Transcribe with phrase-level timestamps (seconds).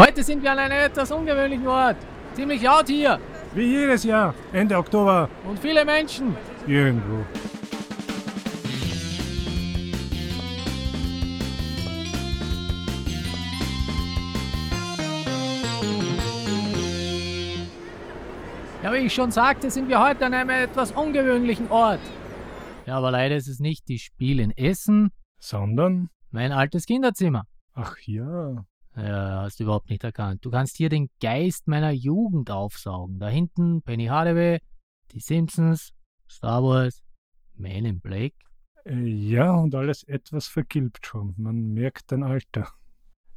[0.00, 1.98] Heute sind wir an einem etwas ungewöhnlichen Ort.
[2.32, 3.20] Ziemlich laut hier
[3.54, 6.34] Wie jedes Jahr, Ende Oktober, und viele Menschen.
[6.66, 7.22] irgendwo.
[18.82, 22.00] Ja, wie ich schon sagte, sind wir heute an einem etwas ungewöhnlichen Ort.
[22.86, 27.44] Ja, aber leider ist es nicht die Spiel in Essen, Sondern, mein altes Kinderzimmer.
[27.74, 28.64] ach ja,
[29.02, 30.44] Ja, hast du überhaupt nicht erkannt.
[30.44, 33.18] Du kannst hier den Geist meiner Jugend aufsaugen.
[33.18, 34.58] Da hinten Penny Hardaway,
[35.12, 35.92] die Simpsons,
[36.28, 37.02] Star Wars,
[37.54, 38.34] Man in Black.
[38.84, 41.34] äh, ja, und alles etwas vergilbt schon.
[41.38, 42.68] Man merkt dein Alter.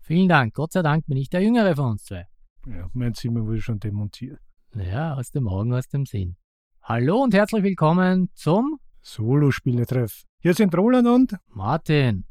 [0.01, 0.53] Vielen Dank.
[0.53, 2.27] Gott sei Dank bin ich der Jüngere von uns zwei.
[2.67, 4.39] Ja, mein Zimmer wurde schon demontiert.
[4.75, 6.35] Ja, aus dem Augen, aus dem Sinn.
[6.81, 10.23] Hallo und herzlich willkommen zum Solo-Spieletreff.
[10.39, 12.25] Hier sind Roland und Martin.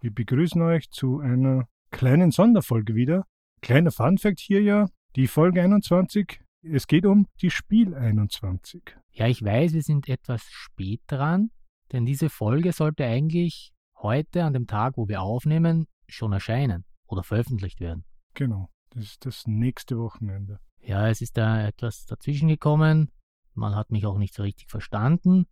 [0.00, 3.26] wir begrüßen euch zu einer kleinen Sonderfolge wieder.
[3.60, 6.40] Kleiner Funfact hier ja, die Folge 21.
[6.62, 8.96] Es geht um die Spiel 21.
[9.12, 11.50] Ja, ich weiß, wir sind etwas spät dran,
[11.92, 17.22] denn diese Folge sollte eigentlich heute an dem Tag, wo wir aufnehmen, schon erscheinen oder
[17.22, 18.04] veröffentlicht werden.
[18.34, 20.60] Genau, das ist das nächste Wochenende.
[20.82, 23.10] Ja, es ist da etwas dazwischen gekommen.
[23.54, 25.46] Man hat mich auch nicht so richtig verstanden.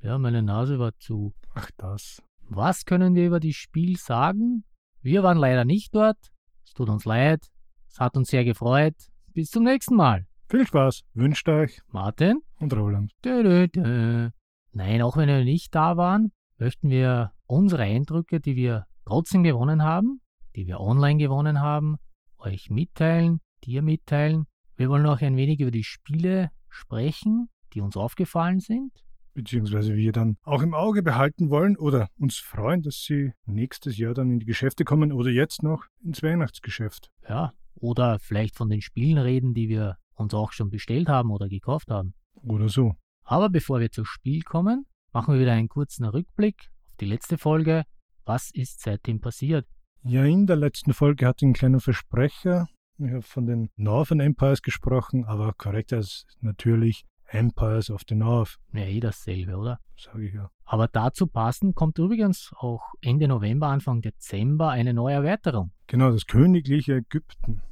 [0.00, 1.34] Ja, meine Nase war zu.
[1.54, 2.22] Ach das.
[2.48, 4.64] Was können wir über das Spiel sagen?
[5.06, 6.18] Wir waren leider nicht dort.
[6.64, 7.46] Es tut uns leid.
[7.88, 8.96] Es hat uns sehr gefreut.
[9.32, 10.26] Bis zum nächsten Mal.
[10.50, 12.42] Viel Spaß, wünscht euch Martin?
[12.58, 13.12] und Roland.
[13.24, 14.30] Dö, dö, dö.
[14.72, 19.84] Nein, auch wenn wir nicht da waren, möchten wir unsere Eindrücke, die wir trotzdem gewonnen
[19.84, 20.22] haben,
[20.56, 21.98] die wir online gewonnen haben,
[22.38, 24.46] euch mitteilen, dir mitteilen.
[24.74, 28.90] Wir wollen auch ein wenig über die Spiele sprechen, die uns aufgefallen sind.
[29.36, 34.14] Beziehungsweise wir dann auch im Auge behalten wollen oder uns freuen, dass sie nächstes Jahr
[34.14, 37.10] dann in die Geschäfte kommen oder jetzt noch ins Weihnachtsgeschäft.
[37.28, 41.48] Ja, oder vielleicht von den Spielen reden, die wir uns auch schon bestellt haben oder
[41.48, 42.14] gekauft haben.
[42.42, 42.94] Oder so.
[43.24, 47.36] Aber bevor wir zum Spiel kommen, machen wir wieder einen kurzen Rückblick auf die letzte
[47.36, 47.84] Folge.
[48.24, 49.66] Was ist seitdem passiert?
[50.02, 52.68] Ja, in der letzten Folge hatte ich einen kleinen Versprecher.
[52.98, 58.56] Ich habe von den Northern Empires gesprochen, aber korrekter ist natürlich Empires of the North,
[58.72, 59.80] Ja, eh dasselbe, oder?
[59.96, 60.50] sage ich ja.
[60.64, 65.72] Aber dazu passend kommt übrigens auch Ende November, Anfang Dezember eine neue Erweiterung.
[65.86, 67.62] Genau, das königliche Ägypten.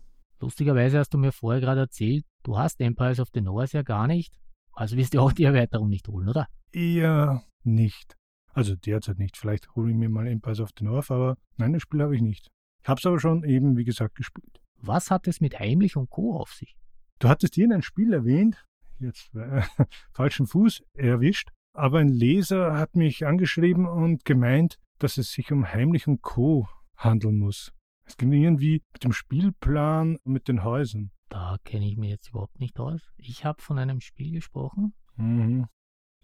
[0.41, 4.06] Lustigerweise hast du mir vorher gerade erzählt, du hast Empires of the North ja gar
[4.06, 4.34] nicht.
[4.72, 6.48] Also wirst du auch die Erweiterung nicht holen, oder?
[6.72, 8.16] Eher nicht.
[8.53, 9.37] Also derzeit nicht.
[9.37, 12.22] Vielleicht hole ich mir mal Empires of the North, aber nein, das Spiel habe ich
[12.22, 12.50] nicht.
[12.82, 14.60] Ich habe es aber schon eben, wie gesagt, gespielt.
[14.81, 16.37] Was hat es mit Heimlich und Co.
[16.38, 16.76] auf sich?
[17.19, 18.64] Du hattest hier ein Spiel erwähnt,
[18.99, 19.62] jetzt äh,
[20.12, 25.66] falschen Fuß erwischt, aber ein Leser hat mich angeschrieben und gemeint, dass es sich um
[25.66, 26.69] Heimlich und Co.
[26.97, 27.72] handeln muss.
[28.06, 31.10] Es ging irgendwie mit dem Spielplan mit den Häusern.
[31.31, 33.00] Da kenne ich mich jetzt überhaupt nicht aus.
[33.16, 34.94] Ich habe von einem Spiel gesprochen.
[35.16, 35.66] Mhm.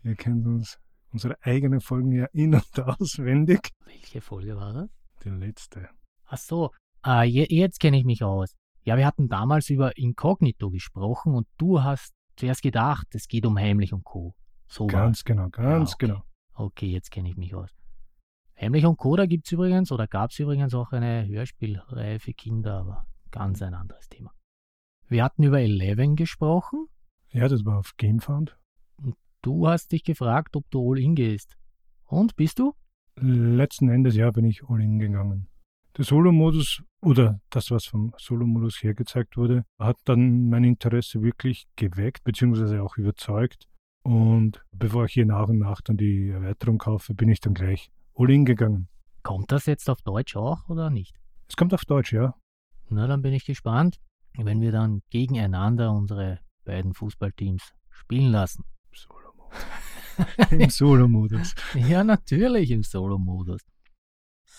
[0.03, 0.79] Ihr kennt uns
[1.13, 3.71] unsere eigenen Folgen ja in- und auswendig.
[3.85, 4.91] Welche Folge war das?
[5.25, 5.89] Die letzte.
[6.27, 6.71] Ach so,
[7.03, 8.55] ah, je, jetzt kenne ich mich aus.
[8.85, 13.57] Ja, wir hatten damals über Inkognito gesprochen und du hast zuerst gedacht, es geht um
[13.59, 14.35] Heimlich und Co.
[14.67, 14.87] So.
[14.87, 16.07] Ganz genau, ganz Ja, okay.
[16.07, 16.23] genau.
[16.55, 17.71] Okay, jetzt kenne ich mich aus.
[18.61, 19.17] Heimlich und Co.
[19.17, 23.63] da gibt es übrigens, oder gab es übrigens auch eine Hörspielreihe für Kinder, aber ganz
[23.63, 24.33] ein anderes Thema.
[25.09, 26.87] Wir hatten über Eleven gesprochen.
[27.31, 28.57] Ja, das war auf GameFound.
[29.43, 31.57] Du hast dich gefragt, ob du All-In gehst.
[32.05, 32.75] Und, bist du?
[33.17, 35.49] Letzten Endes ja bin ich all in gegangen.
[36.01, 42.25] Der Solo-Modus oder das, was vom Solo-Modus hergezeigt wurde, hat dann mein Interesse wirklich geweckt,
[42.25, 43.69] beziehungsweise auch überzeugt.
[44.03, 47.91] Und bevor ich hier nach und nach dann die Erweiterung kaufe, bin ich dann gleich
[48.15, 48.89] all in gegangen.
[49.23, 51.15] Kommt das jetzt auf Deutsch auch oder nicht?
[51.51, 52.35] Es kommt auf Deutsch, ja.
[52.89, 54.01] Na, dann bin ich gespannt,
[54.39, 58.65] wenn wir dann gegeneinander unsere beiden Fußballteams spielen lassen.
[58.95, 60.51] Solo-Modus.
[60.51, 61.55] Im Solo-Modus.
[61.75, 63.61] Ja, natürlich im Solo-Modus.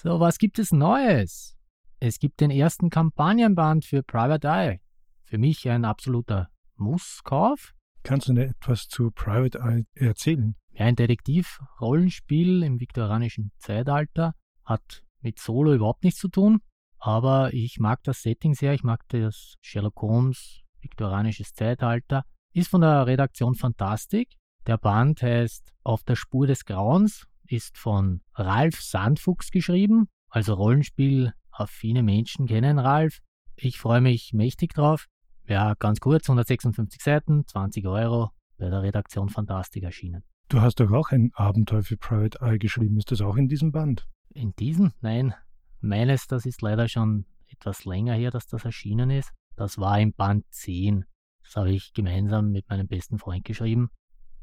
[0.04, 1.56] So, was gibt es Neues?
[2.00, 4.82] Es gibt den ersten Kampagnenband für Private Eye.
[5.26, 7.76] Für mich ein absoluter Musskauf.
[8.02, 10.56] Kannst du mir etwas zu Private Eye erzählen?
[10.72, 14.34] Ja, ein Detektiv-Rollenspiel im viktorianischen Zeitalter
[14.66, 16.62] hat mit Solo überhaupt nichts zu tun,
[16.98, 18.74] aber ich mag das Setting sehr.
[18.74, 22.24] Ich mag das Sherlock Holmes, viktorianisches Zeitalter.
[22.54, 24.30] Ist von der Redaktion Fantastik.
[24.66, 30.08] Der Band heißt Auf der Spur des Grauens, ist von Ralf Sandfuchs geschrieben.
[30.30, 33.20] Also Rollenspiel affine Menschen kennen Ralf.
[33.56, 35.08] Ich freue mich mächtig drauf.
[35.48, 40.24] Ja, ganz kurz, 156 Seiten, 20 Euro, bei der Redaktion Fantastik erschienen.
[40.50, 42.98] Du hast doch auch ein Abenteuer für Private Eye geschrieben.
[42.98, 44.08] Ist das auch in diesem Band?
[44.30, 44.94] In diesem?
[45.02, 45.34] Nein.
[45.80, 49.32] Meines, das ist leider schon etwas länger her, dass das erschienen ist.
[49.56, 51.06] Das war im Band 10.
[51.44, 53.90] Das habe ich gemeinsam mit meinem besten Freund geschrieben.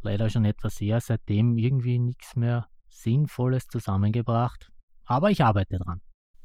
[0.00, 2.68] Leider schon etwas her, seitdem irgendwie nichts mehr
[3.02, 4.70] Sinnvolles zusammengebracht.
[5.04, 6.00] Aber ich arbeite dran.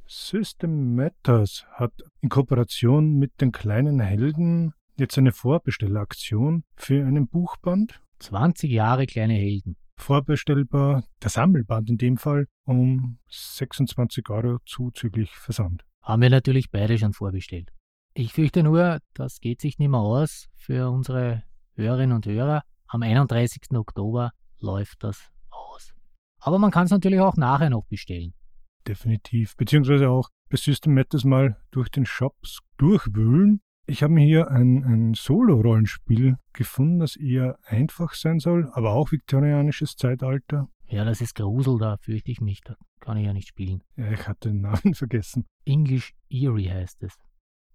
[0.06, 8.02] System Matters hat in Kooperation mit den kleinen Helden jetzt eine Vorbestelleraktion für einen Buchband.
[8.20, 9.76] 20 Jahre kleine Helden.
[9.98, 15.84] Vorbestellbar, der Sammelband in dem Fall, um 26 Euro zuzüglich Versand.
[16.02, 17.72] Haben wir natürlich beide schon vorbestellt.
[18.14, 21.44] Ich fürchte nur, das geht sich nicht mehr aus für unsere
[21.76, 22.64] Hörerinnen und Hörer.
[22.88, 23.72] Am 31.
[23.74, 25.33] Oktober läuft das.
[26.46, 28.34] Aber man kann es natürlich auch nachher noch bestellen.
[28.86, 29.56] Definitiv.
[29.56, 33.62] Beziehungsweise auch bei System Matters mal durch den Shops durchwühlen.
[33.86, 39.12] Ich habe mir hier ein, ein Solo-Rollenspiel gefunden, das eher einfach sein soll, aber auch
[39.12, 40.68] viktorianisches Zeitalter.
[40.88, 43.82] Ja, das ist Grusel, da fürchte ich mich, da kann ich ja nicht spielen.
[43.96, 45.46] Ja, ich hatte den Namen vergessen.
[45.66, 47.18] English Eerie heißt es.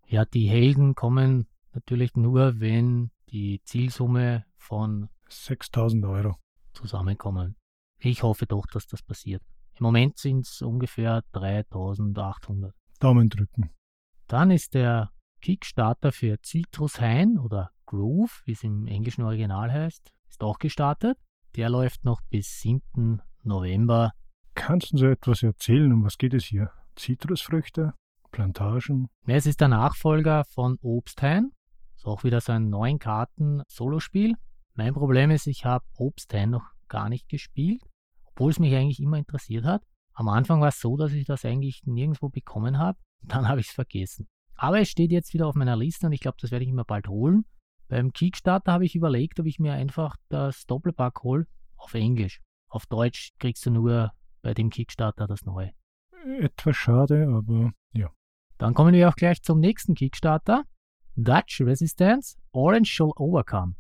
[0.06, 6.36] Ja, die Helden kommen natürlich nur, wenn die Zielsumme von 6000 Euro
[6.72, 7.57] zusammenkommen.
[8.00, 9.42] Ich hoffe doch, dass das passiert.
[9.78, 12.74] Im Moment sind es ungefähr 3800.
[13.00, 13.70] Daumen drücken.
[14.26, 15.10] Dann ist der
[15.40, 21.16] Kickstarter für Citrus Hain oder Groove, wie es im englischen Original heißt, ist auch gestartet.
[21.56, 23.22] Der läuft noch bis 7.
[23.42, 24.12] November.
[24.54, 25.92] Kannst du so etwas erzählen?
[25.92, 26.70] Um was geht es hier?
[26.96, 27.94] Zitrusfrüchte?
[28.30, 29.08] Plantagen?
[29.26, 31.52] Es ist der Nachfolger von Obsthain.
[31.96, 34.34] Ist auch wieder so ein neun Karten Solospiel.
[34.74, 37.82] Mein Problem ist, ich habe Obsthain noch gar nicht gespielt,
[38.24, 39.82] obwohl es mich eigentlich immer interessiert hat.
[40.14, 42.98] Am Anfang war es so, dass ich das eigentlich nirgendwo bekommen habe.
[43.22, 44.28] Dann habe ich es vergessen.
[44.54, 46.84] Aber es steht jetzt wieder auf meiner Liste und ich glaube, das werde ich mir
[46.84, 47.44] bald holen.
[47.88, 51.46] Beim Kickstarter habe ich überlegt, ob ich mir einfach das Doppelpack hole
[51.76, 52.40] auf Englisch.
[52.68, 54.12] Auf Deutsch kriegst du nur
[54.42, 55.72] bei dem Kickstarter das neue.
[56.40, 58.10] Etwas schade, aber ja.
[58.58, 60.64] Dann kommen wir auch gleich zum nächsten Kickstarter.
[61.14, 63.74] Dutch Resistance Orange Shall Overcome.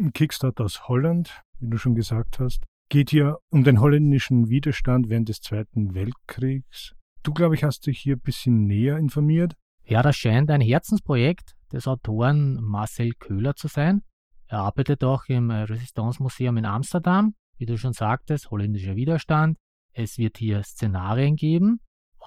[0.00, 2.62] Ein Kickstarter aus Holland, wie du schon gesagt hast.
[2.88, 6.94] Geht hier um den holländischen Widerstand während des Zweiten Weltkriegs.
[7.24, 9.54] Du, glaube ich, hast dich hier ein bisschen näher informiert.
[9.84, 14.02] Ja, das scheint ein Herzensprojekt des Autoren Marcel Köhler zu sein.
[14.46, 19.58] Er arbeitet auch im Resistance Museum in Amsterdam, wie du schon sagtest, holländischer Widerstand.
[19.92, 21.80] Es wird hier Szenarien geben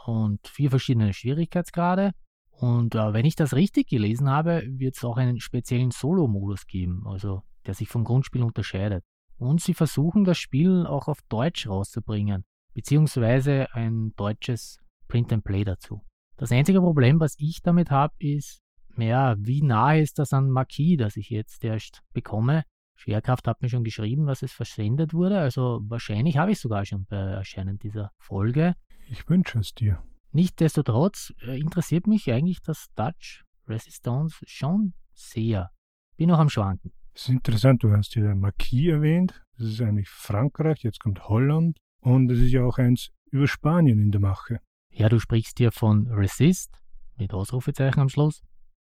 [0.05, 2.11] und vier verschiedene Schwierigkeitsgrade.
[2.49, 7.07] Und äh, wenn ich das richtig gelesen habe, wird es auch einen speziellen Solo-Modus geben,
[7.07, 9.03] also der sich vom Grundspiel unterscheidet.
[9.37, 15.63] Und sie versuchen das Spiel auch auf Deutsch rauszubringen, beziehungsweise ein deutsches Print and Play
[15.63, 16.01] dazu.
[16.37, 18.61] Das einzige Problem, was ich damit habe, ist,
[18.97, 22.63] ja, wie nahe ist das an Marquis, das ich jetzt erst bekomme?
[22.95, 27.05] Schwerkraft hat mir schon geschrieben, dass es versendet wurde, also wahrscheinlich habe ich sogar schon
[27.05, 28.75] bei Erscheinen dieser Folge.
[29.07, 30.03] Ich wünsche es dir.
[30.33, 35.71] Nichtsdestotrotz äh, interessiert mich eigentlich das Dutch Resistance schon sehr.
[36.15, 36.91] Bin noch am Schwanken.
[37.13, 39.43] Es ist interessant, du hast hier Marquis erwähnt.
[39.57, 43.99] Das ist eigentlich Frankreich, jetzt kommt Holland und es ist ja auch eins über Spanien
[43.99, 44.59] in der Mache.
[44.91, 46.81] Ja, du sprichst hier von Resist
[47.17, 48.41] mit Ausrufezeichen am Schluss,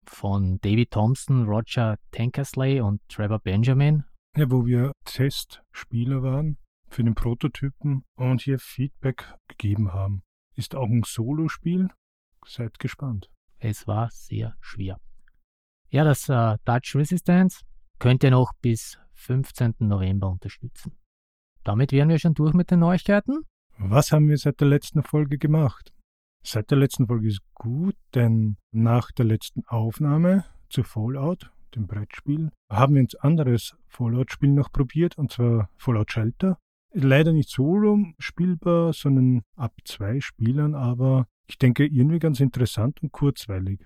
[0.05, 4.03] von David Thompson, Roger Tankersley und Trevor Benjamin.
[4.35, 6.57] Ja, wo wir Testspieler waren
[6.89, 10.23] für den Prototypen und hier Feedback gegeben haben.
[10.55, 11.89] Ist auch ein Solospiel.
[12.45, 13.29] Seid gespannt.
[13.59, 14.99] Es war sehr schwer.
[15.89, 17.61] Ja, das äh, Dutch Resistance
[17.99, 19.75] könnt ihr noch bis 15.
[19.79, 20.93] November unterstützen.
[21.63, 23.43] Damit wären wir schon durch mit den Neuigkeiten.
[23.77, 25.93] Was haben wir seit der letzten Folge gemacht?
[26.45, 32.51] Seit der letzten Folge ist gut, denn nach der letzten Aufnahme zu Fallout, dem Brettspiel,
[32.69, 36.57] haben wir ein anderes Fallout-Spiel noch probiert, und zwar Fallout Shelter.
[36.93, 43.11] Leider nicht solo spielbar, sondern ab zwei Spielern, aber ich denke irgendwie ganz interessant und
[43.11, 43.79] kurzweilig.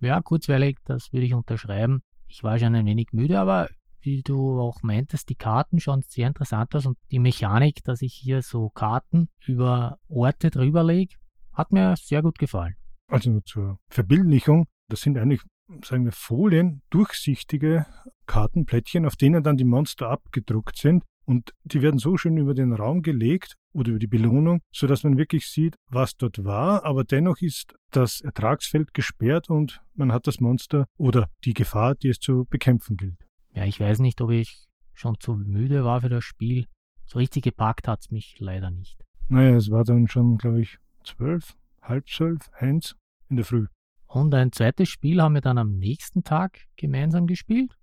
[0.00, 2.02] Ja, kurzweilig, das würde ich unterschreiben.
[2.32, 3.68] Ich war schon ein wenig müde, aber
[4.00, 8.14] wie du auch meintest, die Karten schauen sehr interessant aus und die Mechanik, dass ich
[8.14, 11.14] hier so Karten über Orte drüber lege,
[11.52, 12.74] hat mir sehr gut gefallen.
[13.06, 15.42] Also zur Verbildlichung, das sind eigentlich,
[15.84, 17.84] sagen wir, Folien, durchsichtige
[18.24, 21.04] Kartenplättchen, auf denen dann die Monster abgedruckt sind.
[21.24, 25.16] Und die werden so schön über den Raum gelegt oder über die Belohnung, sodass man
[25.16, 30.40] wirklich sieht, was dort war, aber dennoch ist das Ertragsfeld gesperrt und man hat das
[30.40, 33.18] Monster oder die Gefahr, die es zu bekämpfen gilt.
[33.54, 36.66] Ja, ich weiß nicht, ob ich schon zu müde war für das Spiel.
[37.04, 39.02] So richtig gepackt hat es mich leider nicht.
[39.28, 42.96] Naja, es war dann schon, glaube ich, zwölf, halb zwölf, eins
[43.28, 43.66] in der Früh.
[44.06, 47.74] Und ein zweites Spiel haben wir dann am nächsten Tag gemeinsam gespielt.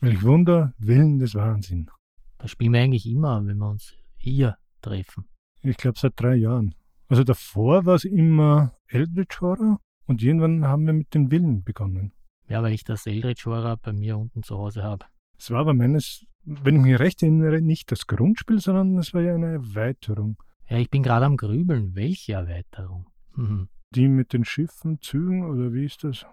[0.00, 1.90] Welch Wunder, Willen des Wahnsinn.
[2.38, 5.26] Das spielen wir eigentlich immer, wenn wir uns hier treffen.
[5.62, 6.74] Ich glaube seit drei Jahren.
[7.08, 12.12] Also davor war es immer Eldritch Horror Und irgendwann haben wir mit den Villen begonnen.
[12.48, 15.06] Ja, weil ich das Eldritch Horror bei mir unten zu Hause habe.
[15.38, 19.22] Es war aber meines, wenn ich mich recht erinnere, nicht das Grundspiel, sondern es war
[19.22, 20.36] ja eine Erweiterung.
[20.68, 21.94] Ja, ich bin gerade am Grübeln.
[21.94, 23.06] Welche Erweiterung?
[23.34, 23.68] Mhm.
[23.94, 26.26] Die mit den Schiffen, Zügen oder wie ist das?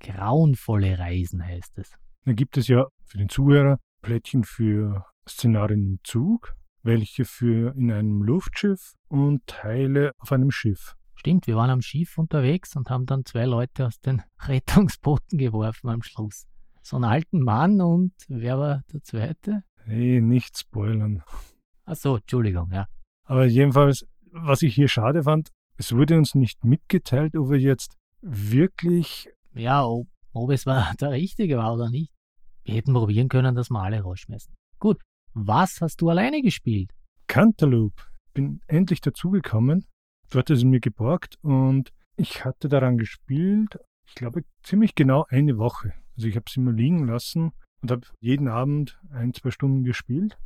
[0.00, 1.92] Grauenvolle Reisen heißt es.
[2.24, 7.92] Dann gibt es ja für den Zuhörer Plättchen für Szenarien im Zug, welche für in
[7.92, 10.96] einem Luftschiff und Teile auf einem Schiff.
[11.14, 15.88] Stimmt, wir waren am Schiff unterwegs und haben dann zwei Leute aus den Rettungsbooten geworfen
[15.88, 16.46] am Schluss.
[16.82, 19.62] So einen alten Mann und wer war der zweite?
[19.84, 21.22] Hey, nicht spoilern.
[21.84, 22.86] Ach so, Entschuldigung, ja.
[23.24, 27.96] Aber jedenfalls, was ich hier schade fand, es wurde uns nicht mitgeteilt, ob wir jetzt
[28.20, 29.28] wirklich.
[29.54, 32.12] Ja, ob, ob es war der richtige war oder nicht.
[32.64, 34.54] Wir hätten probieren können, dass wir alle rausschmeißen.
[34.78, 35.00] Gut,
[35.34, 36.90] was hast du alleine gespielt?
[37.26, 38.02] Cantaloupe.
[38.34, 39.86] Bin endlich dazugekommen.
[40.30, 45.58] Du hattest es mir geborgt und ich hatte daran gespielt, ich glaube, ziemlich genau eine
[45.58, 45.94] Woche.
[46.16, 50.38] Also ich habe es immer liegen lassen und habe jeden Abend ein, zwei Stunden gespielt.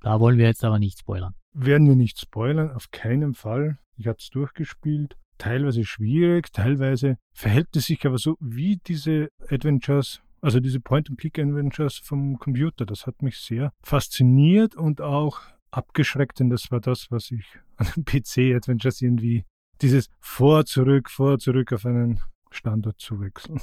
[0.00, 1.34] Da wollen wir jetzt aber nicht spoilern.
[1.52, 3.78] Werden wir nicht spoilern, auf keinen Fall.
[3.96, 5.16] Ich hatte es durchgespielt.
[5.36, 12.38] Teilweise schwierig, teilweise verhält es sich aber so wie diese Adventures, also diese Point-and-Click-Adventures vom
[12.38, 12.86] Computer.
[12.86, 17.44] Das hat mich sehr fasziniert und auch abgeschreckt, denn das war das, was ich
[17.76, 19.44] an den PC-Adventures irgendwie,
[19.80, 22.20] dieses vor, zurück, vor, zurück auf einen
[22.50, 23.60] Standort zu wechseln.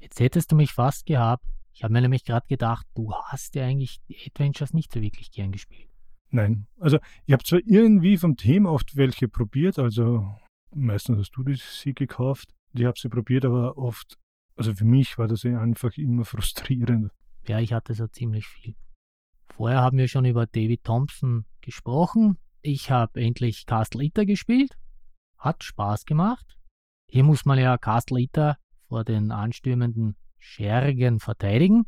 [0.00, 1.44] Jetzt hättest du mich fast gehabt.
[1.74, 5.30] Ich habe mir nämlich gerade gedacht, du hast ja eigentlich die Adventures nicht so wirklich
[5.30, 5.88] gern gespielt.
[6.30, 10.28] Nein, also ich habe zwar irgendwie vom Thema oft welche probiert, also
[10.74, 12.54] meistens hast du die, sie gekauft.
[12.74, 14.18] Ich habe sie probiert, aber oft,
[14.58, 17.12] also für mich war das einfach immer frustrierend.
[17.46, 18.74] Ja, ich hatte so ziemlich viel.
[19.48, 22.38] Vorher haben wir schon über David Thompson gesprochen.
[22.60, 24.76] Ich habe endlich Castle Eater gespielt.
[25.38, 26.58] Hat Spaß gemacht.
[27.08, 31.84] Hier muss man ja Castle Eater vor den anstürmenden Schergen verteidigen.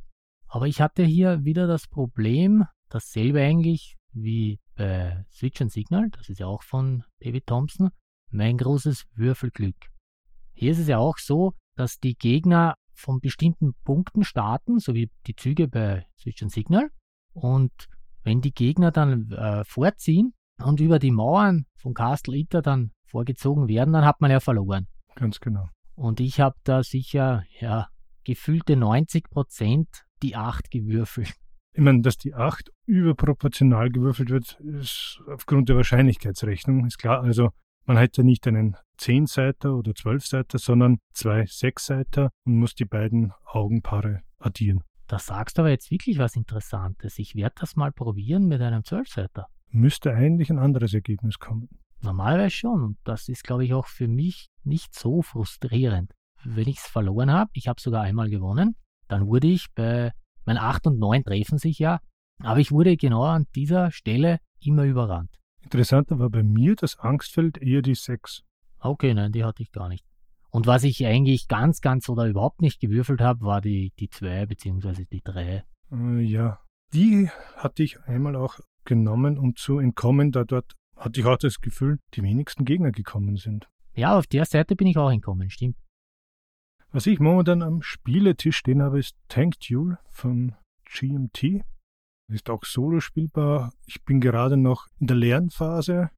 [0.46, 6.28] Aber ich hatte hier wieder das Problem, dasselbe eigentlich wie bei Switch and Signal, das
[6.28, 7.90] ist ja auch von David Thompson,
[8.30, 9.76] mein großes Würfelglück.
[10.52, 15.10] Hier ist es ja auch so, dass die Gegner von bestimmten Punkten starten, so wie
[15.26, 16.90] die Züge bei Switch and Signal.
[17.32, 17.72] Und
[18.22, 23.66] wenn die Gegner dann äh, vorziehen und über die Mauern von Castle Eater dann vorgezogen
[23.66, 24.88] werden, dann hat man ja verloren.
[25.14, 25.68] Ganz genau.
[25.94, 27.88] Und ich habe da sicher, ja,
[28.24, 31.32] gefühlte 90 Prozent die 8 gewürfelt.
[31.72, 37.22] Ich meine, dass die 8 überproportional gewürfelt wird, ist aufgrund der Wahrscheinlichkeitsrechnung, ist klar.
[37.22, 37.50] Also
[37.90, 43.32] man hat ja nicht einen 10-Seiter oder 12-Seiter, sondern zwei 6-Seiter und muss die beiden
[43.44, 44.84] Augenpaare addieren.
[45.08, 47.18] Da sagst du aber jetzt wirklich was Interessantes.
[47.18, 49.48] Ich werde das mal probieren mit einem 12-Seiter.
[49.70, 51.68] Müsste eigentlich ein anderes Ergebnis kommen.
[52.00, 52.80] Normalerweise schon.
[52.80, 56.12] Und das ist, glaube ich, auch für mich nicht so frustrierend.
[56.44, 58.76] Wenn ich es verloren habe, ich habe sogar einmal gewonnen,
[59.08, 60.12] dann wurde ich bei,
[60.44, 61.98] mein 8 und 9 treffen sich ja,
[62.40, 65.39] aber ich wurde genau an dieser Stelle immer überrannt.
[65.62, 68.42] Interessanter war bei mir das Angstfeld eher die 6.
[68.80, 70.04] Okay, nein, die hatte ich gar nicht.
[70.50, 74.46] Und was ich eigentlich ganz, ganz oder überhaupt nicht gewürfelt habe, war die, die 2
[74.46, 75.04] bzw.
[75.04, 75.64] die 3.
[75.92, 76.60] Äh, ja,
[76.92, 81.60] die hatte ich einmal auch genommen, um zu entkommen, da dort hatte ich auch das
[81.60, 83.68] Gefühl, die wenigsten Gegner gekommen sind.
[83.94, 85.76] Ja, auf der Seite bin ich auch entkommen, stimmt.
[86.92, 91.62] Was ich momentan am Spieletisch stehen habe, ist Tank Duel von GMT.
[92.30, 93.72] Ist auch solo spielbar.
[93.86, 96.10] Ich bin gerade noch in der Lernphase.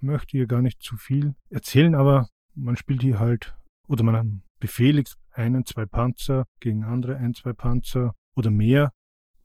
[0.00, 3.56] Möchte hier gar nicht zu viel erzählen, aber man spielt hier halt,
[3.88, 8.92] oder man befehligt einen, zwei Panzer gegen andere ein, zwei Panzer oder mehr.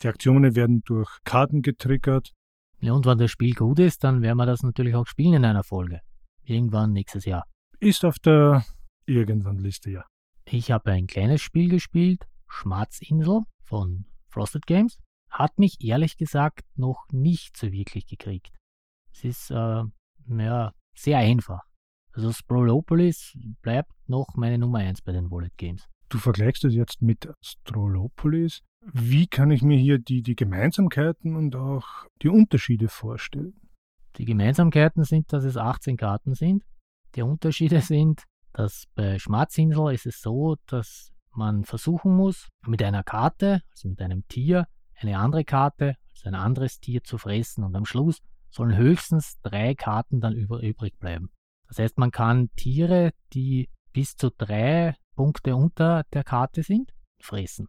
[0.04, 2.32] Die Aktionen werden durch Karten getriggert.
[2.80, 5.46] Ja, und wenn das Spiel gut ist, dann werden wir das natürlich auch spielen in
[5.46, 6.02] einer Folge.
[6.44, 7.46] Irgendwann nächstes Jahr.
[7.80, 8.64] Ist auf der
[9.06, 10.06] irgendwann Liste, ja.
[10.46, 15.00] Ich habe ein kleines Spiel gespielt, Schmatzinsel von Frosted Games.
[15.34, 18.56] Hat mich ehrlich gesagt noch nicht so wirklich gekriegt.
[19.12, 19.84] Es ist äh,
[20.28, 21.62] ja, sehr einfach.
[22.14, 25.90] Also Sprolopolis bleibt noch meine Nummer 1 bei den Wallet Games.
[26.10, 28.62] Du vergleichst es jetzt mit Strolopolis.
[28.82, 31.88] Wie kann ich mir hier die, die Gemeinsamkeiten und auch
[32.22, 33.60] die Unterschiede vorstellen?
[34.18, 36.64] Die Gemeinsamkeiten sind, dass es 18 Karten sind.
[37.16, 43.04] Die Unterschiede sind, dass bei Schmatzinsel ist es so, dass man versuchen muss, mit einer
[43.04, 44.68] Karte, also mit einem Tier,
[45.04, 48.20] eine andere Karte, also ein anderes Tier zu fressen und am Schluss
[48.50, 51.30] sollen höchstens drei Karten dann über, übrig bleiben.
[51.68, 57.68] Das heißt, man kann Tiere, die bis zu drei Punkte unter der Karte sind, fressen.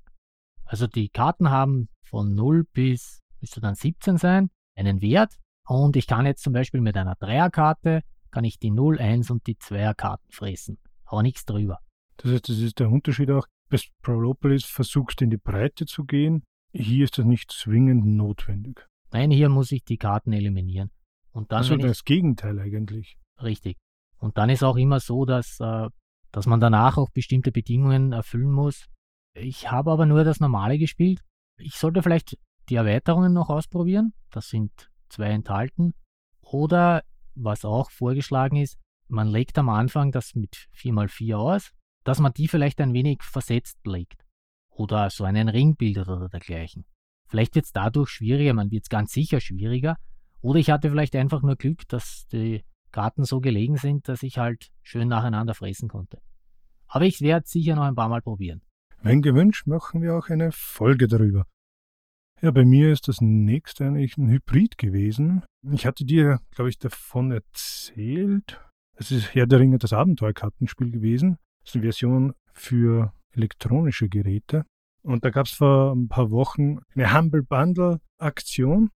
[0.64, 5.34] Also die Karten haben von 0 bis, müsste dann 17 sein, einen Wert.
[5.66, 9.46] Und ich kann jetzt zum Beispiel mit einer Dreierkarte, kann ich die 0, 1 und
[9.46, 10.78] die Zweierkarten fressen.
[11.04, 11.78] Aber nichts drüber.
[12.16, 13.46] Das heißt, das ist der Unterschied auch.
[13.70, 16.44] Bei Sprawlopolis versuchst in die Breite zu gehen.
[16.74, 18.88] Hier ist das nicht zwingend notwendig.
[19.12, 20.90] Nein, hier muss ich die Karten eliminieren.
[21.30, 23.16] Und dann also das Gegenteil eigentlich.
[23.40, 23.76] Richtig.
[24.18, 25.88] Und dann ist auch immer so, dass, äh,
[26.32, 28.86] dass man danach auch bestimmte Bedingungen erfüllen muss.
[29.34, 31.20] Ich habe aber nur das Normale gespielt.
[31.58, 32.38] Ich sollte vielleicht
[32.68, 34.12] die Erweiterungen noch ausprobieren.
[34.30, 35.94] Das sind zwei enthalten.
[36.40, 37.04] Oder,
[37.36, 38.78] was auch vorgeschlagen ist,
[39.08, 41.70] man legt am Anfang das mit 4x4 aus,
[42.02, 44.23] dass man die vielleicht ein wenig versetzt legt.
[44.76, 46.84] Oder so einen Ring bildet oder dergleichen.
[47.28, 49.96] Vielleicht wird es dadurch schwieriger, man wird es ganz sicher schwieriger.
[50.40, 54.38] Oder ich hatte vielleicht einfach nur Glück, dass die Karten so gelegen sind, dass ich
[54.38, 56.20] halt schön nacheinander fressen konnte.
[56.86, 58.62] Aber ich werde sicher noch ein paar Mal probieren.
[59.02, 61.46] Wenn gewünscht, machen wir auch eine Folge darüber.
[62.40, 65.44] Ja, bei mir ist das nächste eigentlich ein Hybrid gewesen.
[65.72, 68.60] Ich hatte dir, glaube ich, davon erzählt.
[68.96, 71.38] Es ist Herr der Ringe das Abenteuerkartenspiel gewesen.
[71.62, 74.64] Das ist eine Version für elektronische Geräte.
[75.02, 78.90] Und da gab es vor ein paar Wochen eine Humble Bundle Aktion.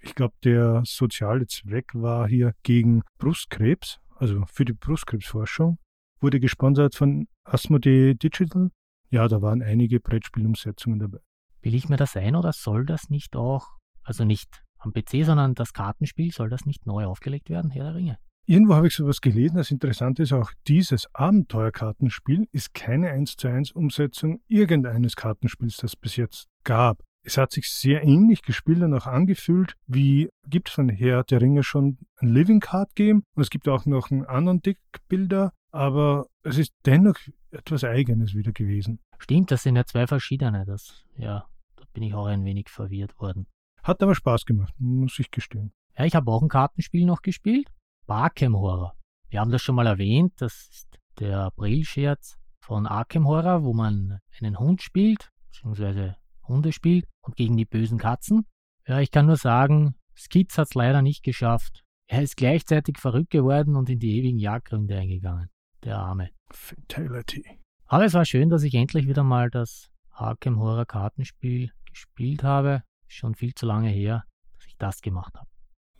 [0.00, 5.78] Ich glaube, der soziale Zweck war hier gegen Brustkrebs, also für die Brustkrebsforschung.
[6.20, 8.70] Wurde gesponsert von Asmodee Digital.
[9.10, 11.18] Ja, da waren einige Brettspielumsetzungen dabei.
[11.62, 13.68] Will ich mir das ein oder soll das nicht auch,
[14.02, 17.94] also nicht am PC, sondern das Kartenspiel, soll das nicht neu aufgelegt werden, Herr der
[17.94, 18.18] Ringe?
[18.46, 19.56] Irgendwo habe ich sowas gelesen.
[19.56, 25.92] Das Interessante ist auch, dieses Abenteuerkartenspiel ist keine 1 zu 1 Umsetzung irgendeines Kartenspiels, das
[25.92, 27.02] es bis jetzt gab.
[27.22, 31.40] Es hat sich sehr ähnlich gespielt und auch angefühlt, wie gibt es von Herr der
[31.40, 36.26] Ringe schon ein Living Card Game und es gibt auch noch einen anderen Deckbilder, aber
[36.42, 37.16] es ist dennoch
[37.50, 39.00] etwas Eigenes wieder gewesen.
[39.18, 40.66] Stimmt, das sind ja zwei verschiedene.
[40.66, 41.46] Das, ja,
[41.76, 43.46] da bin ich auch ein wenig verwirrt worden.
[43.82, 45.72] Hat aber Spaß gemacht, muss ich gestehen.
[45.96, 47.70] Ja, ich habe auch ein Kartenspiel noch gespielt.
[48.06, 48.94] Arkham Horror.
[49.28, 54.20] Wir haben das schon mal erwähnt, das ist der April-Scherz von Arkham Horror, wo man
[54.40, 58.46] einen Hund spielt, beziehungsweise Hunde spielt und gegen die bösen Katzen.
[58.86, 61.82] Ja, ich kann nur sagen, Skitz hat es leider nicht geschafft.
[62.06, 65.48] Er ist gleichzeitig verrückt geworden und in die ewigen Jagdgründe eingegangen.
[65.82, 66.30] Der Arme.
[66.50, 67.60] Fatality.
[67.86, 72.82] Aber es war schön, dass ich endlich wieder mal das Arkham Horror Kartenspiel gespielt habe.
[73.06, 75.48] Schon viel zu lange her, dass ich das gemacht habe.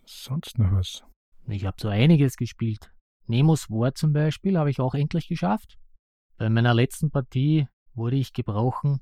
[0.05, 1.03] Sonst noch was?
[1.47, 2.91] Ich habe so einiges gespielt.
[3.27, 5.77] Nemos War zum Beispiel habe ich auch endlich geschafft.
[6.37, 8.99] Bei meiner letzten Partie wurde ich gebrochen.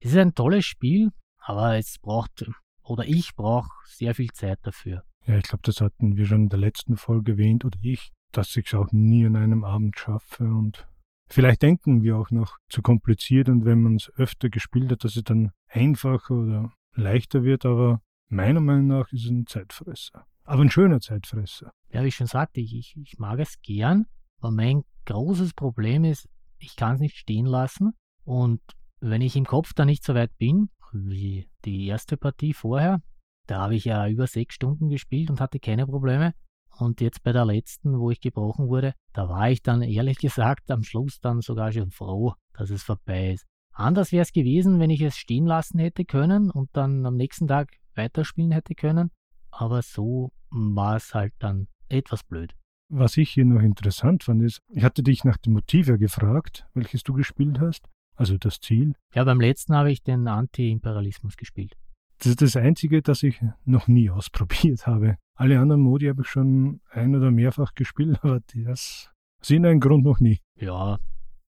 [0.00, 2.50] Es ist ein tolles Spiel, aber es braucht,
[2.82, 5.04] oder ich brauche sehr viel Zeit dafür.
[5.26, 8.56] Ja, ich glaube, das hatten wir schon in der letzten Folge erwähnt, oder ich, dass
[8.56, 10.86] ich es auch nie an einem Abend schaffe und
[11.28, 15.16] vielleicht denken wir auch noch zu kompliziert und wenn man es öfter gespielt hat, dass
[15.16, 20.26] es dann einfacher oder leichter wird, aber meiner Meinung nach ist es ein Zeitfresser.
[20.50, 21.70] Aber ein schöner Zeitfresser.
[21.92, 24.06] Ja, wie ich schon sagte, ich, ich, ich mag es gern,
[24.40, 27.92] aber mein großes Problem ist, ich kann es nicht stehen lassen.
[28.24, 28.60] Und
[28.98, 33.00] wenn ich im Kopf da nicht so weit bin, wie die erste Partie vorher,
[33.46, 36.34] da habe ich ja über sechs Stunden gespielt und hatte keine Probleme.
[36.80, 40.68] Und jetzt bei der letzten, wo ich gebrochen wurde, da war ich dann ehrlich gesagt
[40.72, 43.46] am Schluss dann sogar schon froh, dass es vorbei ist.
[43.72, 47.46] Anders wäre es gewesen, wenn ich es stehen lassen hätte können und dann am nächsten
[47.46, 49.12] Tag weiterspielen hätte können.
[49.52, 52.54] Aber so war es halt dann etwas blöd.
[52.88, 56.66] Was ich hier noch interessant fand, ist, ich hatte dich nach dem Motiv ja gefragt,
[56.74, 57.86] welches du gespielt hast,
[58.16, 58.94] also das Ziel.
[59.14, 61.76] Ja, beim letzten habe ich den Anti-Imperialismus gespielt.
[62.18, 65.16] Das ist das Einzige, das ich noch nie ausprobiert habe.
[65.34, 69.10] Alle anderen Modi habe ich schon ein- oder mehrfach gespielt, aber das
[69.40, 70.40] sind ein Grund noch nie.
[70.56, 70.98] Ja,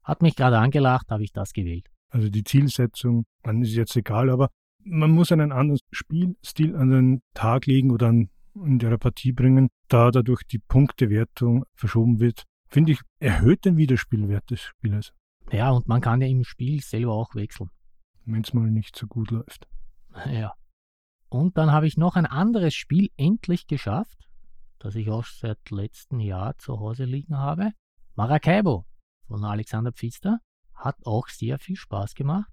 [0.04, 1.88] hat mich gerade angelacht, habe ich das gewählt.
[2.10, 4.50] Also die Zielsetzung, dann ist jetzt egal, aber
[4.84, 9.70] man muss einen anderen Spielstil an den Tag legen oder an in der Partie bringen,
[9.88, 15.14] da dadurch die Punktewertung verschoben wird, finde ich, erhöht den Wiederspielwert des Spielers.
[15.52, 17.70] Ja, und man kann ja im Spiel selber auch wechseln.
[18.26, 19.68] Wenn es mal nicht so gut läuft.
[20.30, 20.54] Ja.
[21.30, 24.28] Und dann habe ich noch ein anderes Spiel endlich geschafft,
[24.80, 27.72] das ich auch seit letztem Jahr zu Hause liegen habe.
[28.16, 28.86] Maracaibo
[29.28, 30.40] von Alexander Pfister.
[30.74, 32.52] Hat auch sehr viel Spaß gemacht.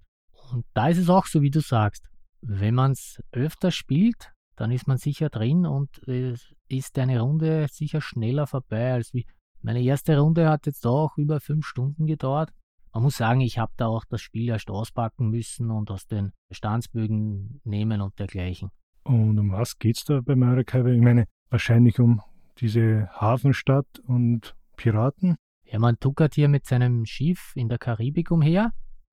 [0.53, 2.09] Und da ist es auch so, wie du sagst.
[2.41, 7.69] Wenn man es öfter spielt, dann ist man sicher drin und es ist eine Runde
[7.71, 9.25] sicher schneller vorbei als wie.
[9.63, 12.51] Meine erste Runde hat jetzt auch über fünf Stunden gedauert.
[12.93, 16.33] Man muss sagen, ich habe da auch das Spiel erst auspacken müssen und aus den
[16.49, 18.71] Bestandsbögen nehmen und dergleichen.
[19.05, 20.89] Und um was geht's da bei Maracaibo?
[20.89, 22.21] Ich meine, wahrscheinlich um
[22.59, 25.37] diese Hafenstadt und Piraten.
[25.67, 28.73] Ja, man tuckert hier mit seinem Schiff in der Karibik umher,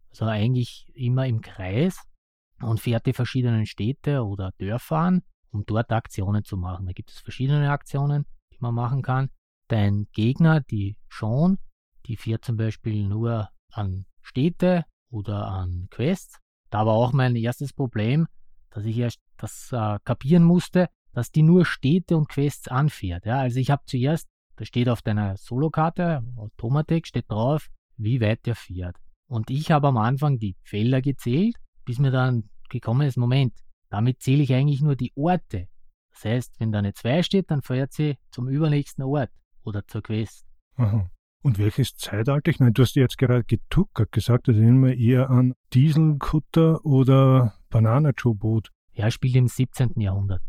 [0.09, 2.01] also eigentlich immer im Kreis
[2.61, 5.21] und fährt die verschiedenen Städte oder Dörfer an
[5.55, 6.85] um dort Aktionen zu machen.
[6.85, 9.29] Da gibt es verschiedene Aktionen, die man machen kann.
[9.67, 11.57] Dein Gegner, die Sean,
[12.05, 16.39] die fährt zum Beispiel nur an Städte oder an Quests.
[16.69, 18.27] Da war auch mein erstes Problem,
[18.69, 23.25] dass ich erst das äh, kapieren musste, dass die nur Städte und Quests anfährt.
[23.25, 28.45] Ja, also ich habe zuerst, da steht auf deiner Solokarte, Automatik steht drauf, wie weit
[28.45, 28.97] der fährt.
[29.27, 33.53] Und ich habe am Anfang die Felder gezählt, bis mir dann gekommen ist, Moment,
[33.95, 35.69] damit zähle ich eigentlich nur die Orte.
[36.11, 39.31] Das heißt, wenn da eine 2 steht, dann fährt sie zum übernächsten Ort
[39.63, 40.45] oder zur Quest.
[40.75, 41.09] Aha.
[41.41, 42.51] Und welches Zeitalter?
[42.51, 47.53] Ich meine, du hast jetzt gerade getuckert gesagt, das erinnert mich eher an Dieselkutter oder
[47.69, 48.69] Bananajoe-Boot.
[48.91, 49.93] Ja, spielt im 17.
[50.01, 50.41] Jahrhundert.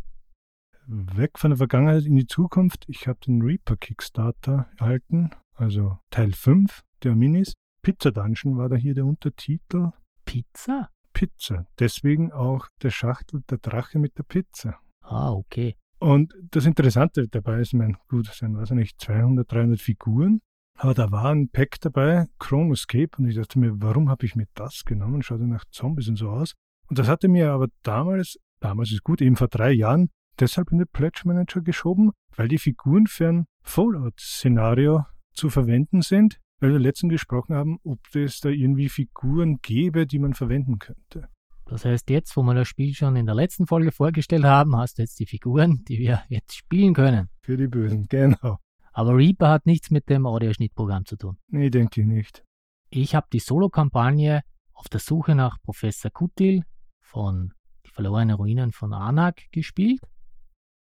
[0.89, 2.85] Weg von der Vergangenheit in die Zukunft.
[2.89, 7.53] Ich habe den Reaper Kickstarter erhalten, also Teil 5 der Minis.
[7.83, 9.93] Pizza Dungeon war da hier der Untertitel.
[10.25, 10.91] Pizza?
[11.17, 11.67] Pizza.
[11.79, 14.79] Deswegen auch der Schachtel der Drache mit der Pizza.
[15.01, 15.75] Ah, okay.
[15.99, 20.41] Und das Interessante dabei ist, mein, gut, es sind, weiß ich nicht, 200, 300 Figuren.
[20.77, 24.45] Aber da war ein Pack dabei, Chronoscape, und ich dachte mir, warum habe ich mir
[24.53, 25.23] das genommen?
[25.23, 26.53] Schaut ja nach Zombies und so aus.
[26.91, 30.77] Und das hatte mir aber damals, damals ist gut, eben vor drei Jahren, deshalb in
[30.77, 36.79] den Pledge Manager geschoben, weil die Figuren für ein Fallout-Szenario zu verwenden sind, weil wir
[36.79, 41.29] letztens gesprochen haben, ob es da irgendwie Figuren gäbe, die man verwenden könnte.
[41.66, 44.99] Das heißt, jetzt, wo wir das Spiel schon in der letzten Folge vorgestellt haben, hast
[44.99, 47.29] du jetzt die Figuren, die wir jetzt spielen können.
[47.42, 48.59] Für die Bösen, genau.
[48.92, 51.37] Aber Reaper hat nichts mit dem Audioschnittprogramm zu tun.
[51.49, 52.45] Nee, denke ich nicht.
[52.88, 54.42] Ich habe die Solo-Kampagne
[54.73, 56.62] auf der Suche nach Professor Kutil
[57.01, 57.53] von
[57.85, 60.01] Die verlorenen Ruinen von Anak gespielt.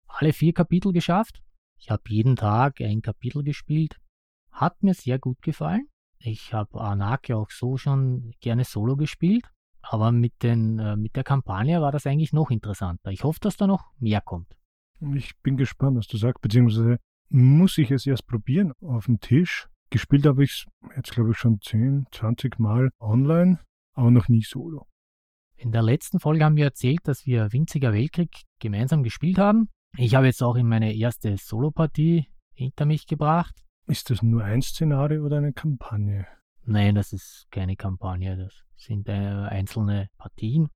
[0.06, 1.42] Alle vier Kapitel geschafft.
[1.78, 3.98] Ich habe jeden Tag ein Kapitel gespielt.
[4.56, 5.86] Hat mir sehr gut gefallen.
[6.18, 9.44] Ich habe Anak ja auch so schon gerne solo gespielt.
[9.82, 13.10] Aber mit, den, äh, mit der Kampagne war das eigentlich noch interessanter.
[13.10, 14.56] Ich hoffe, dass da noch mehr kommt.
[15.14, 16.96] Ich bin gespannt, was du sagst, beziehungsweise
[17.28, 19.68] muss ich es erst probieren auf dem Tisch.
[19.90, 20.66] Gespielt habe ich es
[20.96, 23.60] jetzt, glaube ich, schon 10, 20 Mal online,
[23.92, 24.86] aber noch nie solo.
[25.56, 29.68] In der letzten Folge haben wir erzählt, dass wir Winziger Weltkrieg gemeinsam gespielt haben.
[29.98, 33.65] Ich habe jetzt auch in meine erste Solopartie hinter mich gebracht.
[33.88, 36.26] Ist das nur ein Szenario oder eine Kampagne?
[36.64, 40.68] Nein, das ist keine Kampagne, das sind äh, einzelne Partien.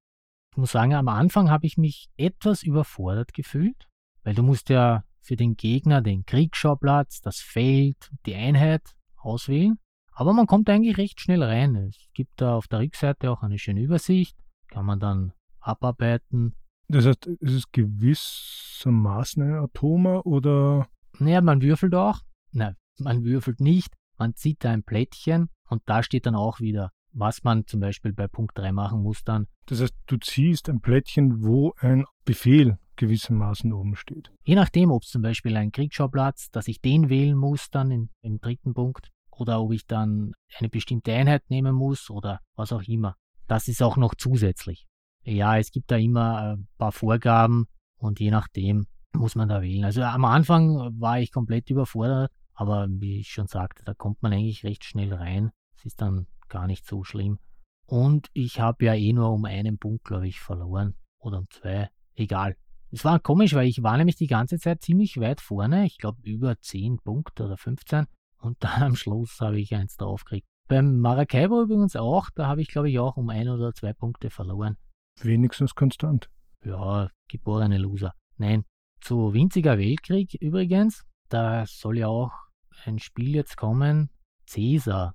[0.52, 3.88] Ich muss sagen, am Anfang habe ich mich etwas überfordert gefühlt,
[4.22, 9.78] weil du musst ja für den Gegner den Kriegsschauplatz, das Feld, die Einheit auswählen.
[10.12, 11.74] Aber man kommt eigentlich recht schnell rein.
[11.76, 14.36] Es gibt da auf der Rückseite auch eine schöne Übersicht,
[14.68, 16.54] kann man dann abarbeiten.
[16.88, 20.88] Das heißt, ist es gewissermaßen ein Atoma oder?
[21.18, 22.20] Naja, man würfelt auch.
[22.52, 23.94] Nein, man würfelt nicht.
[24.18, 28.12] Man zieht da ein Plättchen und da steht dann auch wieder, was man zum Beispiel
[28.12, 29.46] bei Punkt 3 machen muss dann.
[29.66, 34.30] Das heißt, du ziehst ein Plättchen, wo ein Befehl gewissermaßen oben steht.
[34.42, 38.10] Je nachdem, ob es zum Beispiel ein Kriegsschauplatz, dass ich den wählen muss dann in,
[38.20, 42.82] im dritten Punkt oder ob ich dann eine bestimmte Einheit nehmen muss oder was auch
[42.82, 43.16] immer.
[43.46, 44.86] Das ist auch noch zusätzlich.
[45.24, 49.84] Ja, es gibt da immer ein paar Vorgaben und je nachdem muss man da wählen.
[49.84, 54.34] Also am Anfang war ich komplett überfordert, aber wie ich schon sagte, da kommt man
[54.34, 55.50] eigentlich recht schnell rein.
[55.78, 57.38] Es ist dann gar nicht so schlimm.
[57.86, 60.94] Und ich habe ja eh nur um einen Punkt, glaube ich, verloren.
[61.20, 61.88] Oder um zwei.
[62.14, 62.58] Egal.
[62.90, 65.86] Es war komisch, weil ich war nämlich die ganze Zeit ziemlich weit vorne.
[65.86, 68.04] Ich glaube über 10 Punkte oder 15.
[68.42, 70.46] Und dann am Schluss habe ich eins draufgekriegt.
[70.68, 72.28] Beim Maracaibo übrigens auch.
[72.34, 74.76] Da habe ich, glaube ich, auch um ein oder zwei Punkte verloren.
[75.22, 76.28] Wenigstens konstant.
[76.62, 78.12] Ja, geborene Loser.
[78.36, 78.64] Nein,
[79.00, 81.06] zu Winziger Weltkrieg übrigens.
[81.30, 82.49] Da soll ja auch
[82.86, 84.10] ein Spiel jetzt kommen,
[84.48, 85.14] Caesar.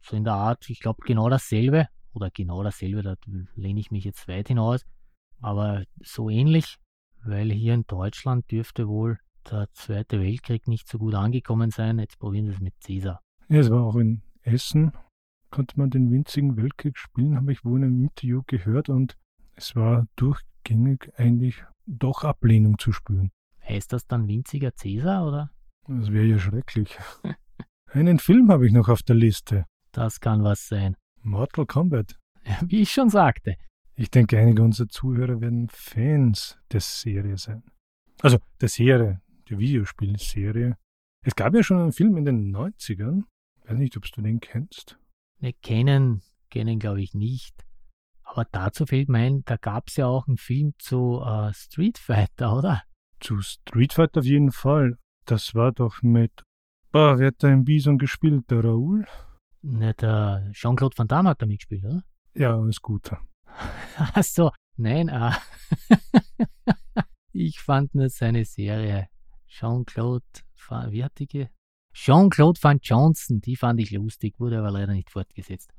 [0.00, 3.14] So in der Art, ich glaube genau dasselbe, oder genau dasselbe, da
[3.54, 4.84] lehne ich mich jetzt weit hinaus,
[5.40, 6.76] aber so ähnlich,
[7.24, 9.18] weil hier in Deutschland dürfte wohl
[9.50, 11.98] der Zweite Weltkrieg nicht so gut angekommen sein.
[11.98, 13.20] Jetzt probieren wir es mit Caesar.
[13.48, 14.92] Ja, es war auch in Essen,
[15.50, 19.16] konnte man den winzigen Weltkrieg spielen, habe ich wohl in einem Interview gehört und
[19.54, 23.30] es war durchgängig eigentlich doch Ablehnung zu spüren.
[23.66, 25.50] Heißt das dann winziger Caesar oder?
[25.88, 26.98] Das wäre ja schrecklich.
[27.86, 29.66] Einen Film habe ich noch auf der Liste.
[29.92, 30.96] Das kann was sein.
[31.22, 32.18] Mortal Kombat.
[32.66, 33.56] Wie ich schon sagte.
[33.94, 37.62] Ich denke, einige unserer Zuhörer werden Fans der Serie sein.
[38.20, 40.76] Also der Serie, der Videospielserie.
[41.24, 43.22] Es gab ja schon einen Film in den 90ern.
[43.62, 44.98] Ich weiß nicht, ob du den kennst.
[45.40, 47.64] Ne, kennen, kennen glaube ich nicht.
[48.22, 51.96] Aber dazu fällt mir ein, da gab es ja auch einen Film zu uh, Street
[51.96, 52.82] Fighter, oder?
[53.20, 54.98] Zu Street Fighter auf jeden Fall.
[55.26, 56.44] Das war doch mit.
[56.92, 58.48] Boah, wer hat da im Bison gespielt?
[58.48, 59.06] Der Raoul?
[59.62, 62.04] Ne, der Jean-Claude Van Damme hat da mitgespielt, oder?
[62.34, 63.10] Ja, ist gut.
[63.96, 65.36] Ach so, nein, ah.
[67.32, 69.08] ich fand nur seine Serie.
[69.48, 70.24] Jean-Claude,
[70.90, 71.48] wie hat die ge
[71.92, 75.72] Jean-Claude Van Johnson, die fand ich lustig, wurde aber leider nicht fortgesetzt.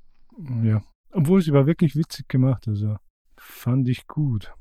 [0.63, 0.83] Ja.
[1.11, 2.97] Obwohl sie war wirklich witzig gemacht, also
[3.37, 4.51] fand ich gut.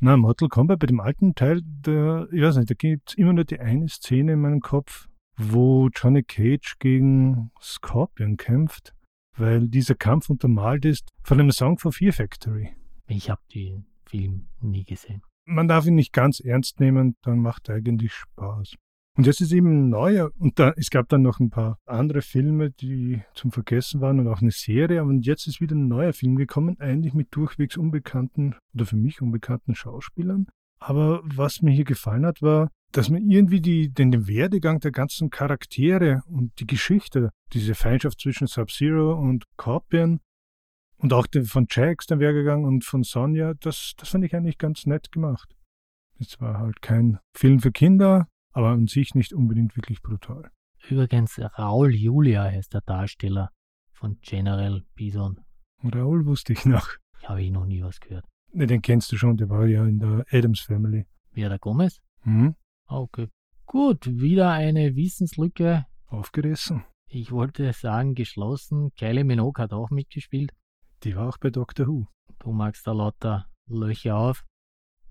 [0.00, 3.32] Na, Mortal Kombat bei dem alten Teil, der, ich weiß nicht, da gibt es immer
[3.32, 8.94] nur die eine Szene in meinem Kopf, wo Johnny Cage gegen Scorpion kämpft,
[9.36, 12.76] weil dieser Kampf untermalt ist von einem Song von Fear Factory.
[13.08, 15.22] Ich habe den Film nie gesehen.
[15.46, 18.76] Man darf ihn nicht ganz ernst nehmen, dann macht er eigentlich Spaß.
[19.18, 22.70] Und jetzt ist eben neuer, und da, es gab dann noch ein paar andere Filme,
[22.70, 26.36] die zum Vergessen waren und auch eine Serie, aber jetzt ist wieder ein neuer Film
[26.36, 30.46] gekommen, eigentlich mit durchwegs unbekannten oder für mich unbekannten Schauspielern.
[30.78, 34.92] Aber was mir hier gefallen hat, war, dass man irgendwie die, den, den Werdegang der
[34.92, 40.20] ganzen Charaktere und die Geschichte, diese Feindschaft zwischen Sub-Zero und Scorpion
[40.98, 44.58] und auch den, von Jax, der Werdegang und von Sonja, das, das fand ich eigentlich
[44.58, 45.56] ganz nett gemacht.
[46.20, 50.50] Es war halt kein Film für Kinder, aber an sich nicht unbedingt wirklich brutal.
[50.88, 53.52] Übrigens, Raul Julia heißt der Darsteller
[53.92, 55.38] von General Bison.
[55.84, 56.88] Raul wusste ich noch.
[57.22, 58.24] Habe ich noch nie was gehört.
[58.52, 61.06] Ne, den kennst du schon, der war ja in der Adams Family.
[61.30, 62.00] Wer der Gomez?
[62.24, 62.56] Mhm.
[62.86, 63.28] Ah, okay.
[63.64, 65.86] Gut, wieder eine Wissenslücke.
[66.06, 66.82] Aufgerissen.
[67.06, 68.90] Ich wollte sagen, geschlossen.
[68.98, 70.52] Kylie Minogue hat auch mitgespielt.
[71.04, 72.08] Die war auch bei Doctor Who.
[72.40, 74.44] Du magst da lauter Löcher auf.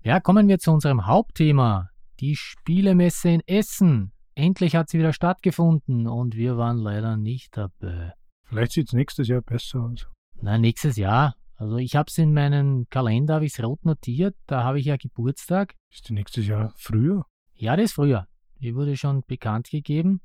[0.02, 1.88] Ja, kommen wir zu unserem Hauptthema.
[2.20, 4.12] Die Spielemesse in Essen.
[4.34, 8.12] Endlich hat sie wieder stattgefunden und wir waren leider nicht dabei.
[8.44, 10.08] Vielleicht sieht es nächstes Jahr besser aus.
[10.40, 11.34] Na, nächstes Jahr.
[11.56, 14.96] Also ich habe es in meinen Kalender, habe ich rot notiert, da habe ich ja
[14.96, 15.74] Geburtstag.
[15.92, 17.24] Ist die nächstes Jahr früher?
[17.54, 18.26] Ja, das ist früher.
[18.60, 20.20] Die wurde schon bekannt gegeben.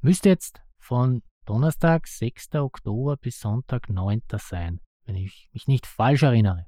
[0.00, 2.54] Müsste jetzt von Donnerstag, 6.
[2.56, 4.22] Oktober bis Sonntag, 9.
[4.38, 6.66] sein, wenn ich mich nicht falsch erinnere.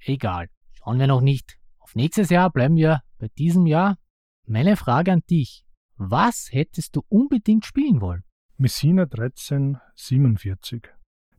[0.00, 0.48] Egal.
[0.72, 3.98] Schauen wir noch nicht auf nächstes Jahr, bleiben wir bei diesem Jahr.
[4.46, 5.64] Meine Frage an dich.
[5.96, 8.24] Was hättest du unbedingt spielen wollen?
[8.58, 10.82] Messina 1347.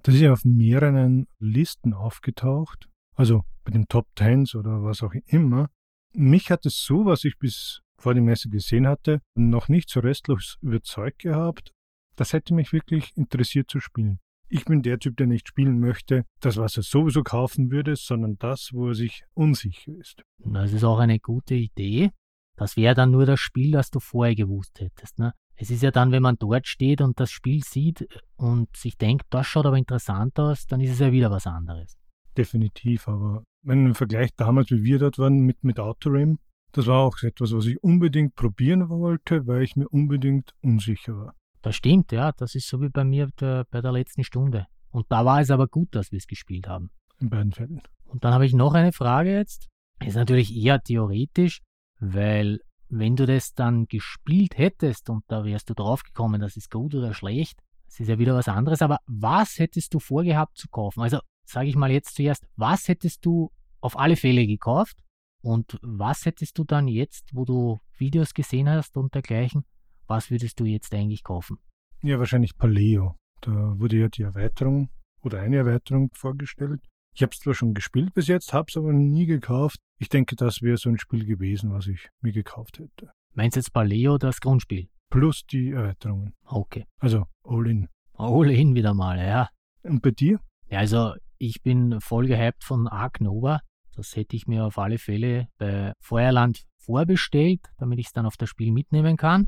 [0.01, 5.13] Das ist ja auf mehreren Listen aufgetaucht, also bei den Top Tens oder was auch
[5.27, 5.69] immer.
[6.13, 9.99] Mich hat es so, was ich bis vor der Messe gesehen hatte, noch nicht so
[9.99, 11.71] restlos überzeugt gehabt.
[12.15, 14.19] Das hätte mich wirklich interessiert zu spielen.
[14.49, 18.37] Ich bin der Typ, der nicht spielen möchte, das, was er sowieso kaufen würde, sondern
[18.39, 20.23] das, wo er sich unsicher ist.
[20.39, 22.11] Das ist auch eine gute Idee.
[22.55, 25.19] Das wäre dann nur das Spiel, das du vorher gewusst hättest.
[25.19, 25.33] Ne?
[25.55, 29.25] Es ist ja dann, wenn man dort steht und das Spiel sieht und sich denkt,
[29.29, 31.97] das schaut aber interessant aus, dann ist es ja wieder was anderes.
[32.37, 36.39] Definitiv, aber wenn man im Vergleich damals, wie wir dort waren mit, mit Autorim,
[36.73, 41.33] das war auch etwas, was ich unbedingt probieren wollte, weil ich mir unbedingt unsicher war.
[41.61, 42.33] Das stimmt, ja.
[42.33, 44.67] Das ist so wie bei mir der, bei der letzten Stunde.
[44.91, 46.91] Und da war es aber gut, dass wir es gespielt haben.
[47.19, 47.81] In beiden Fällen.
[48.03, 49.67] Und dann habe ich noch eine Frage jetzt.
[50.05, 51.61] Ist natürlich eher theoretisch,
[51.99, 56.93] weil wenn du das dann gespielt hättest und da wärst du draufgekommen, das ist gut
[56.95, 58.81] oder schlecht, das ist ja wieder was anderes.
[58.81, 61.01] Aber was hättest du vorgehabt zu kaufen?
[61.01, 64.97] Also sage ich mal jetzt zuerst, was hättest du auf alle Fälle gekauft
[65.41, 69.63] und was hättest du dann jetzt, wo du Videos gesehen hast und dergleichen,
[70.07, 71.57] was würdest du jetzt eigentlich kaufen?
[72.01, 73.15] Ja, wahrscheinlich Paleo.
[73.41, 74.89] Da wurde ja die Erweiterung
[75.21, 76.81] oder eine Erweiterung vorgestellt.
[77.15, 79.79] Ich habe es zwar schon gespielt bis jetzt, habe es aber nie gekauft.
[79.99, 83.09] Ich denke, das wäre so ein Spiel gewesen, was ich mir gekauft hätte.
[83.33, 84.89] Meinst du jetzt Paleo das Grundspiel?
[85.09, 86.33] Plus die Erweiterungen.
[86.43, 86.85] Okay.
[86.99, 87.87] Also All-In.
[88.15, 89.47] All-In wieder mal, ja.
[89.83, 90.41] Und bei dir?
[90.67, 93.61] Ja, also ich bin voll gehypt von Ark Nova.
[93.95, 98.35] Das hätte ich mir auf alle Fälle bei Feuerland vorbestellt, damit ich es dann auf
[98.35, 99.47] das Spiel mitnehmen kann.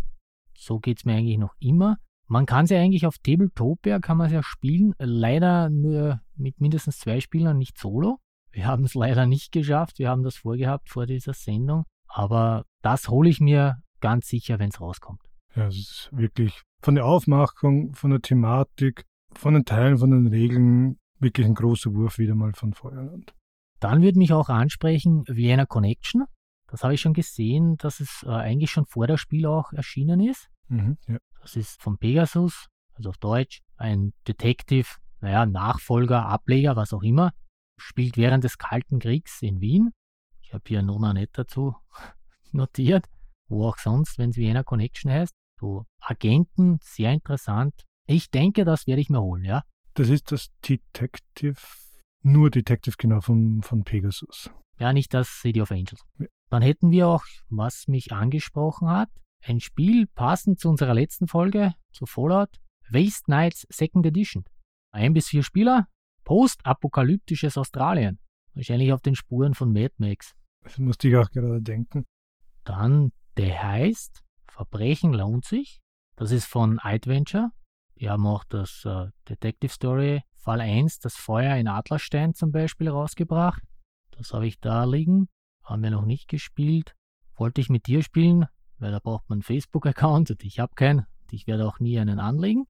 [0.57, 1.97] So geht es mir eigentlich noch immer.
[2.27, 6.59] Man kann es ja eigentlich auf Tabletopia, kann man es ja spielen, leider nur mit
[6.59, 8.19] mindestens zwei Spielern, nicht solo.
[8.51, 13.09] Wir haben es leider nicht geschafft, wir haben das vorgehabt vor dieser Sendung, aber das
[13.09, 15.21] hole ich mir ganz sicher, wenn es rauskommt.
[15.55, 20.27] Ja, es ist wirklich von der Aufmachung, von der Thematik, von den Teilen, von den
[20.27, 23.33] Regeln wirklich ein großer Wurf wieder mal von Feuerland.
[23.79, 26.25] Dann würde mich auch ansprechen Vienna Connection.
[26.67, 30.19] Das habe ich schon gesehen, dass es äh, eigentlich schon vor der Spiel auch erschienen
[30.19, 30.49] ist.
[30.67, 31.17] Mhm, ja.
[31.41, 34.87] Das ist von Pegasus, also auf Deutsch, ein Detective,
[35.21, 37.31] naja, Nachfolger, Ableger, was auch immer.
[37.79, 39.91] Spielt während des Kalten Kriegs in Wien.
[40.41, 41.75] Ich habe hier Nona nicht dazu
[42.51, 43.05] notiert.
[43.49, 45.33] Wo auch sonst, wenn es Vienna Connection heißt.
[45.59, 47.73] So Agenten, sehr interessant.
[48.05, 49.63] Ich denke, das werde ich mir holen, ja.
[49.93, 51.59] Das ist das Detective
[52.23, 54.49] nur Detective genau von, von Pegasus.
[54.79, 56.01] Ja, nicht das City of Angels.
[56.19, 56.27] Ja.
[56.49, 59.09] Dann hätten wir auch, was mich angesprochen hat,
[59.43, 62.49] ein Spiel passend zu unserer letzten Folge, zu Fallout,
[62.89, 64.43] Waste Knights Second Edition.
[64.97, 65.87] Ein bis vier Spieler,
[66.23, 68.17] postapokalyptisches Australien.
[68.55, 70.33] Wahrscheinlich auf den Spuren von Mad Max.
[70.63, 72.07] Das musste ich auch gerade denken.
[72.63, 75.81] Dann, der heißt Verbrechen lohnt sich.
[76.15, 77.51] Das ist von Adventure.
[77.99, 82.89] Die haben auch das uh, Detective Story Fall 1 das Feuer in Adlerstein zum Beispiel
[82.89, 83.61] rausgebracht.
[84.09, 85.27] Das habe ich da liegen.
[85.63, 86.95] Haben wir noch nicht gespielt.
[87.35, 88.47] Wollte ich mit dir spielen,
[88.79, 91.01] weil da braucht man einen Facebook-Account und ich habe keinen.
[91.01, 92.65] Und ich werde auch nie einen anlegen.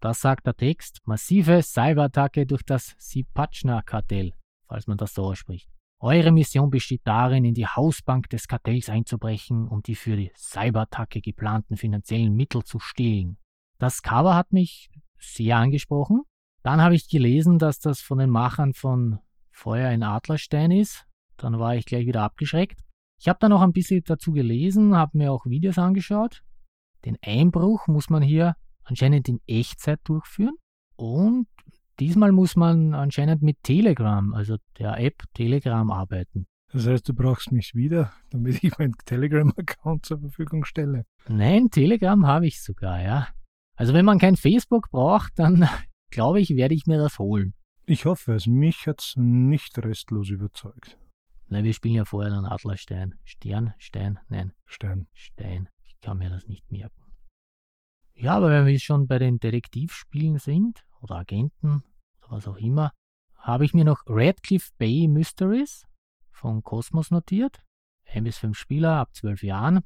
[0.00, 1.00] Das sagt der Text.
[1.04, 4.32] Massive Cyberattacke durch das Sipachna-Kartell,
[4.66, 5.68] falls man das so ausspricht.
[6.00, 11.20] Eure Mission besteht darin, in die Hausbank des Kartells einzubrechen und die für die Cyberattacke
[11.20, 13.38] geplanten finanziellen Mittel zu stehlen.
[13.78, 16.22] Das Cover hat mich sehr angesprochen.
[16.62, 19.18] Dann habe ich gelesen, dass das von den Machern von
[19.50, 21.04] Feuer in Adlerstein ist.
[21.36, 22.80] Dann war ich gleich wieder abgeschreckt.
[23.20, 26.44] Ich habe dann noch ein bisschen dazu gelesen, habe mir auch Videos angeschaut.
[27.04, 28.54] Den Einbruch muss man hier
[28.88, 30.56] anscheinend in Echtzeit durchführen.
[30.96, 31.46] Und
[32.00, 36.46] diesmal muss man anscheinend mit Telegram, also der App Telegram, arbeiten.
[36.72, 41.04] Das heißt, du brauchst mich wieder, damit ich meinen Telegram-Account zur Verfügung stelle.
[41.28, 43.28] Nein, Telegram habe ich sogar, ja.
[43.76, 45.66] Also wenn man kein Facebook braucht, dann
[46.10, 47.54] glaube ich, werde ich mir das holen.
[47.86, 48.46] Ich hoffe es.
[48.46, 50.98] Mich hat es nicht restlos überzeugt.
[51.46, 53.14] Nein, wir spielen ja vorher den Adlerstein.
[53.24, 54.52] Stern, Stein, nein.
[54.66, 55.06] Stein.
[55.14, 55.68] Stein.
[55.84, 57.07] Ich kann mir das nicht merken.
[58.20, 61.84] Ja, aber wenn wir schon bei den Detektivspielen sind, oder Agenten,
[62.22, 62.92] oder was auch immer,
[63.36, 65.86] habe ich mir noch Radcliffe Bay Mysteries
[66.32, 67.62] von Cosmos notiert.
[68.06, 69.84] Ein bis fünf Spieler ab zwölf Jahren.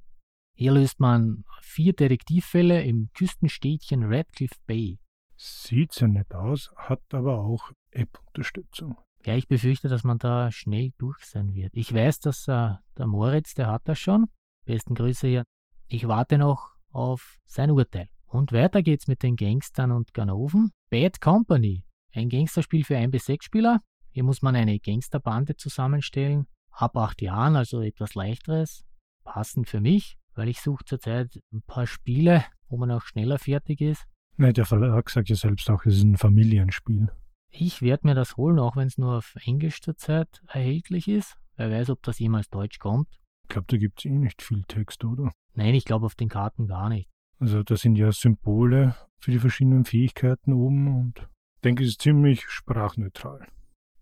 [0.55, 4.99] Hier löst man vier Detektivfälle im Küstenstädtchen Radcliffe Bay.
[5.37, 8.97] Sieht sehr nett aus, hat aber auch App-Unterstützung.
[9.27, 11.73] Ja, ich befürchte, dass man da schnell durch sein wird.
[11.75, 14.29] Ich weiß, dass äh, der Moritz, der hat das schon.
[14.65, 15.45] Besten Grüße hier.
[15.89, 18.09] Ich warte noch auf sein Urteil.
[18.33, 20.71] Und weiter geht's mit den Gangstern und Ganoven.
[20.89, 23.83] Bad Company, ein Gangsterspiel für ein bis sechs Spieler.
[24.11, 26.47] Hier muss man eine Gangsterbande zusammenstellen.
[26.71, 28.87] Ab acht Jahren, also etwas leichteres.
[29.23, 33.83] Passend für mich, weil ich suche zurzeit ein paar Spiele, wo man auch schneller fertig
[33.83, 34.07] ist.
[34.39, 37.13] Nein, der Verlag sagt ja selbst auch, es ist ein Familienspiel.
[37.51, 41.37] Ich werde mir das holen, auch wenn es nur auf Englisch zurzeit erhältlich ist.
[41.57, 43.09] Wer weiß, ob das jemals Deutsch kommt.
[43.43, 45.31] Ich glaube, da gibt es eh nicht viel Text, oder?
[45.53, 47.12] Nein, ich glaube auf den Karten gar nicht.
[47.43, 51.29] Also da sind ja Symbole für die verschiedenen Fähigkeiten oben und
[51.65, 53.45] denke, es ist ziemlich sprachneutral.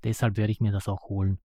[0.05, 1.39] Deshalb werde ich mir das auch holen.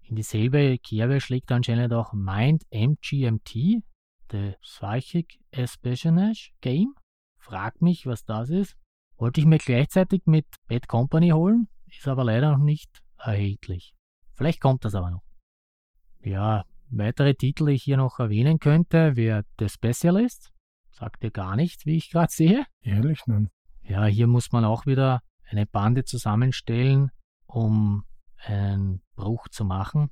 [0.00, 3.82] In dieselbe Kerbe schlägt anscheinend auch Mind MGMT,
[4.30, 6.94] The Psychic Espionage Game.
[7.38, 8.74] Frag mich, was das ist.
[9.18, 13.92] Wollte ich mir gleichzeitig mit Bad Company holen, ist aber leider noch nicht erhältlich.
[14.32, 15.22] Vielleicht kommt das aber noch.
[16.22, 20.50] Ja, weitere Titel, die ich hier noch erwähnen könnte, wäre The Specialist,
[20.92, 22.66] Sagt dir gar nichts, wie ich gerade sehe.
[22.82, 23.48] Ehrlich, nein.
[23.82, 27.10] Ja, hier muss man auch wieder eine Bande zusammenstellen,
[27.46, 28.04] um
[28.36, 30.10] einen Bruch zu machen.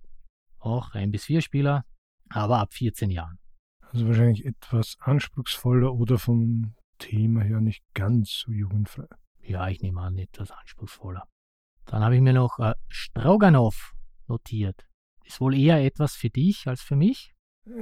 [0.58, 1.84] Auch ein bis vier Spieler,
[2.28, 3.38] aber ab 14 Jahren.
[3.80, 9.06] Also wahrscheinlich etwas anspruchsvoller oder vom Thema her nicht ganz so jugendfrei.
[9.42, 11.26] Ja, ich nehme an, etwas anspruchsvoller.
[11.86, 13.94] Dann habe ich mir noch äh, Stroganoff
[14.28, 14.86] notiert.
[15.24, 17.32] Ist wohl eher etwas für dich als für mich.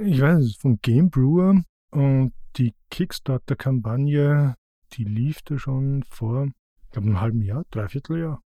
[0.03, 4.55] Ich weiß, es ist von Game Brewer und die Kickstarter-Kampagne,
[4.93, 6.47] die lief da schon vor,
[6.83, 8.41] ich glaube, einem halben Jahr, dreiviertel Jahr.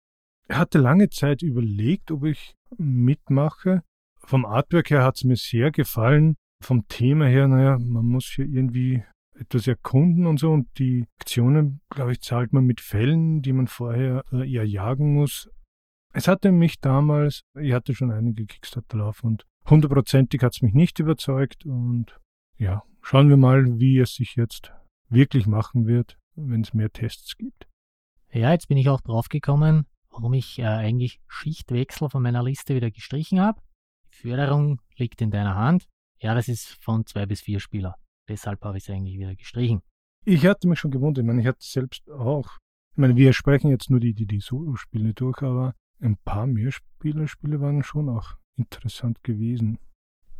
[0.48, 3.82] Er hatte lange Zeit überlegt, ob ich mitmache.
[4.24, 6.36] Vom Artwork her hat es mir sehr gefallen.
[6.62, 9.02] Vom Thema her, naja, man muss hier irgendwie
[9.38, 10.50] etwas erkunden und so.
[10.50, 15.14] Und die Aktionen, glaube ich, zahlt man mit Fällen, die man vorher äh, eher jagen
[15.14, 15.48] muss.
[16.12, 20.72] Es hatte mich damals, ich hatte schon einige Kickstarter laufen und hundertprozentig hat es mich
[20.72, 21.66] nicht überzeugt.
[21.66, 22.18] Und
[22.58, 24.70] ja, Schauen wir mal, wie es sich jetzt
[25.08, 27.66] wirklich machen wird, wenn es mehr Tests gibt.
[28.30, 32.74] Ja, jetzt bin ich auch drauf gekommen, warum ich äh, eigentlich Schichtwechsel von meiner Liste
[32.74, 33.62] wieder gestrichen habe.
[34.12, 35.88] Die Förderung liegt in deiner Hand.
[36.20, 37.94] Ja, das ist von zwei bis vier Spieler.
[38.28, 39.80] Deshalb habe ich es eigentlich wieder gestrichen.
[40.26, 41.22] Ich hatte mich schon gewundert.
[41.22, 42.58] Ich meine, ich hatte selbst auch.
[42.92, 47.58] Ich meine, wir sprechen jetzt nur die, die, die Solo-Spiele durch, aber ein paar Mehrspieler-Spiele
[47.62, 49.78] waren schon auch interessant gewesen.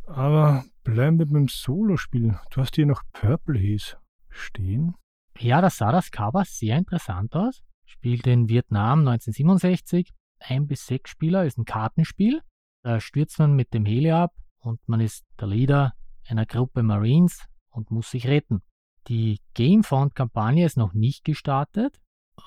[0.05, 2.39] Aber bleiben wir beim Solospiel.
[2.49, 3.97] Du hast hier noch Purple Haze
[4.29, 4.95] stehen.
[5.37, 7.61] Ja, das sah das Cover sehr interessant aus.
[7.85, 10.11] Spielt in Vietnam 1967.
[10.39, 12.41] Ein bis sechs Spieler ist ein Kartenspiel.
[12.83, 15.93] Da stürzt man mit dem Heli ab und man ist der Leader
[16.27, 18.61] einer Gruppe Marines und muss sich retten.
[19.07, 21.99] Die Gamefound-Kampagne ist noch nicht gestartet,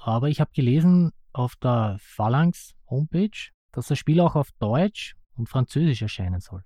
[0.03, 5.49] aber ich habe gelesen auf der Phalanx Homepage, dass das Spiel auch auf Deutsch und
[5.49, 6.65] Französisch erscheinen soll.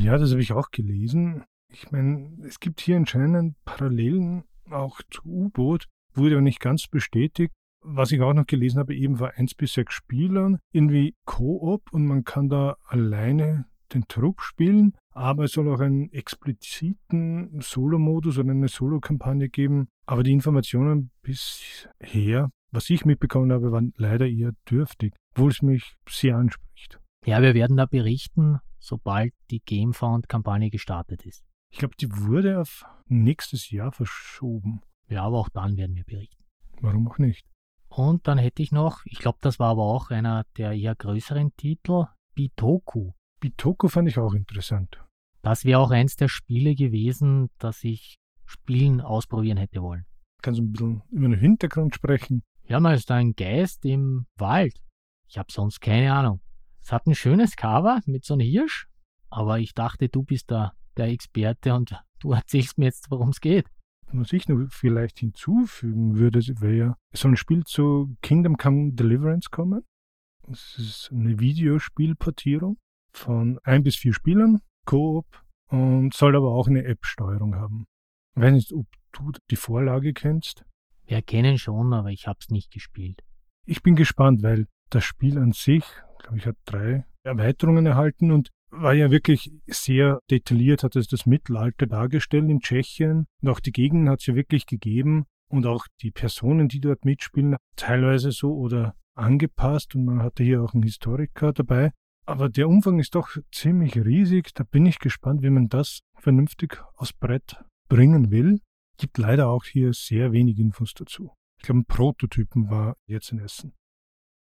[0.00, 1.44] Ja, das habe ich auch gelesen.
[1.68, 7.52] Ich meine, es gibt hier anscheinend Parallelen auch zu U-Boot, wurde aber nicht ganz bestätigt.
[7.80, 12.06] Was ich auch noch gelesen habe, eben war eins bis sechs Spielern, irgendwie Koop und
[12.06, 18.50] man kann da alleine den Trupp spielen, aber es soll auch einen expliziten Solo-Modus oder
[18.50, 19.88] eine Solo-Kampagne geben.
[20.06, 25.94] Aber die Informationen bisher was ich mitbekommen habe, war leider eher dürftig, obwohl es mich
[26.08, 26.98] sehr anspricht.
[27.24, 31.44] Ja, wir werden da berichten, sobald die Gamefound-Kampagne gestartet ist.
[31.70, 34.80] Ich glaube, die wurde auf nächstes Jahr verschoben.
[35.08, 36.44] Ja, aber auch dann werden wir berichten.
[36.80, 37.46] Warum auch nicht?
[37.88, 41.54] Und dann hätte ich noch, ich glaube, das war aber auch einer der eher größeren
[41.56, 43.12] Titel, Bitoku.
[43.38, 45.00] Bitoku fand ich auch interessant.
[45.42, 48.16] Das wäre auch eins der Spiele gewesen, das ich
[48.46, 50.06] spielen, ausprobieren hätte wollen.
[50.42, 52.42] Kannst du ein bisschen über den Hintergrund sprechen?
[52.64, 54.76] Ja, man ist ein Geist im Wald.
[55.28, 56.40] Ich habe sonst keine Ahnung.
[56.82, 58.88] Es hat ein schönes Cover mit so einem Hirsch,
[59.30, 63.40] aber ich dachte, du bist da der Experte und du erzählst mir jetzt, worum es
[63.40, 63.66] geht.
[64.14, 69.48] Was ich noch vielleicht hinzufügen würde, wäre, es soll ein Spiel zu Kingdom Come Deliverance
[69.50, 69.84] kommen.
[70.50, 72.76] Es ist eine Videospielportierung
[73.14, 75.26] von ein bis vier Spielern, Koop
[75.68, 77.86] und soll aber auch eine App-Steuerung haben.
[78.34, 80.64] Ich weiß nicht, ob du die Vorlage kennst.
[81.06, 83.22] Wir kennen schon, aber ich habe es nicht gespielt.
[83.64, 85.84] Ich bin gespannt, weil das Spiel an sich,
[86.22, 91.26] glaube ich, hat drei Erweiterungen erhalten und war ja wirklich sehr detailliert, hat es das
[91.26, 95.86] Mittelalter dargestellt in Tschechien und auch die Gegend hat es ja wirklich gegeben und auch
[96.00, 100.82] die Personen, die dort mitspielen, teilweise so oder angepasst und man hatte hier auch einen
[100.82, 101.92] Historiker dabei.
[102.24, 104.54] Aber der Umfang ist doch ziemlich riesig.
[104.54, 107.56] Da bin ich gespannt, wie man das vernünftig aus Brett
[107.88, 108.60] bringen will.
[108.96, 111.32] Gibt leider auch hier sehr wenig Infos dazu.
[111.58, 113.74] Ich glaube, ein Prototypen war jetzt in Essen.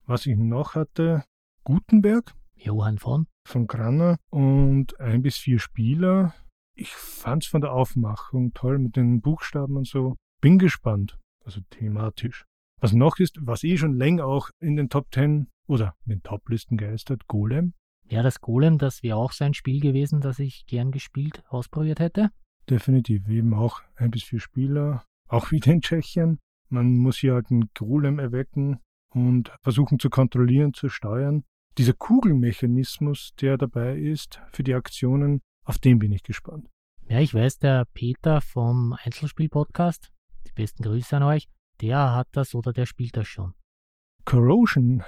[0.06, 1.24] Was ich noch hatte,
[1.66, 2.32] Gutenberg.
[2.54, 3.26] Johann von?
[3.44, 6.32] Von Granner und ein bis vier Spieler.
[6.76, 10.14] Ich fand es von der Aufmachung toll mit den Buchstaben und so.
[10.40, 12.44] Bin gespannt, also thematisch.
[12.80, 16.22] Was noch ist, was eh schon länger auch in den Top Ten oder in den
[16.22, 17.74] Top-Listen geistert, Golem.
[18.08, 21.98] Ja, das Golem, das wäre auch so ein Spiel gewesen, das ich gern gespielt, ausprobiert
[21.98, 22.30] hätte.
[22.70, 26.38] Definitiv, eben auch ein bis vier Spieler, auch wieder in Tschechien.
[26.68, 28.78] Man muss hier halt einen Golem erwecken
[29.12, 31.42] und versuchen zu kontrollieren, zu steuern.
[31.78, 36.70] Dieser Kugelmechanismus, der dabei ist für die Aktionen, auf den bin ich gespannt.
[37.06, 40.10] Ja, ich weiß, der Peter vom Einzelspiel-Podcast,
[40.46, 41.48] die besten Grüße an euch,
[41.82, 43.52] der hat das oder der spielt das schon.
[44.24, 45.02] Corrosion,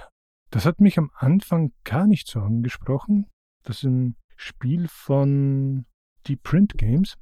[0.51, 3.27] das hat mich am Anfang gar nicht so angesprochen.
[3.63, 5.87] Das ist ein Spiel von
[6.27, 7.15] Deep Print Games.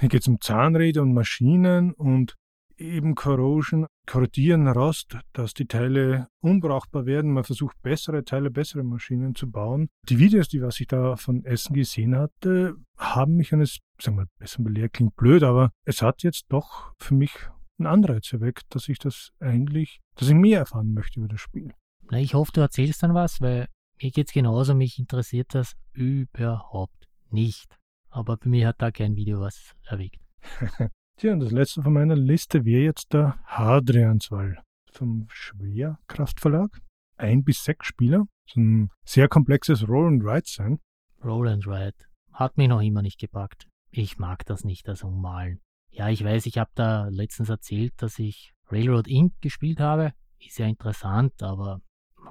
[0.00, 2.36] Hier geht es um Zahnräder und Maschinen und
[2.76, 7.32] eben Corrosion, korrodieren Rost, dass die Teile unbrauchbar werden.
[7.32, 9.88] Man versucht bessere Teile, bessere Maschinen zu bauen.
[10.08, 14.22] Die Videos, die was ich da von Essen gesehen hatte, haben mich eines, sagen wir
[14.22, 17.32] mal, besser belehrt, klingt blöd, aber es hat jetzt doch für mich
[17.78, 21.72] einen Anreiz erweckt, dass ich das eigentlich, dass ich mehr erfahren möchte über das Spiel.
[22.10, 23.68] Na, ich hoffe, du erzählst dann was, weil
[24.02, 27.78] mir geht es genauso, mich interessiert das überhaupt nicht.
[28.10, 30.20] Aber bei mir hat da kein Video was erweckt.
[31.16, 36.80] Tja, und das letzte von meiner Liste wäre jetzt der Hadrianswall vom Schwerkraftverlag.
[37.16, 38.26] Ein bis sechs Spieler.
[38.46, 40.80] So ein sehr komplexes Roll and Ride sein.
[41.24, 41.94] Roll and Ride.
[42.32, 43.68] Hat mich noch immer nicht gepackt.
[43.90, 45.60] Ich mag das nicht, das Ummalen.
[45.90, 49.40] Ja, ich weiß, ich habe da letztens erzählt, dass ich Railroad Inc.
[49.40, 50.12] gespielt habe.
[50.40, 51.80] Ist ja interessant, aber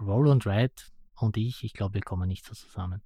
[0.01, 0.73] Roll and Ride
[1.15, 3.01] und ich, ich glaube, wir kommen nicht so zusammen.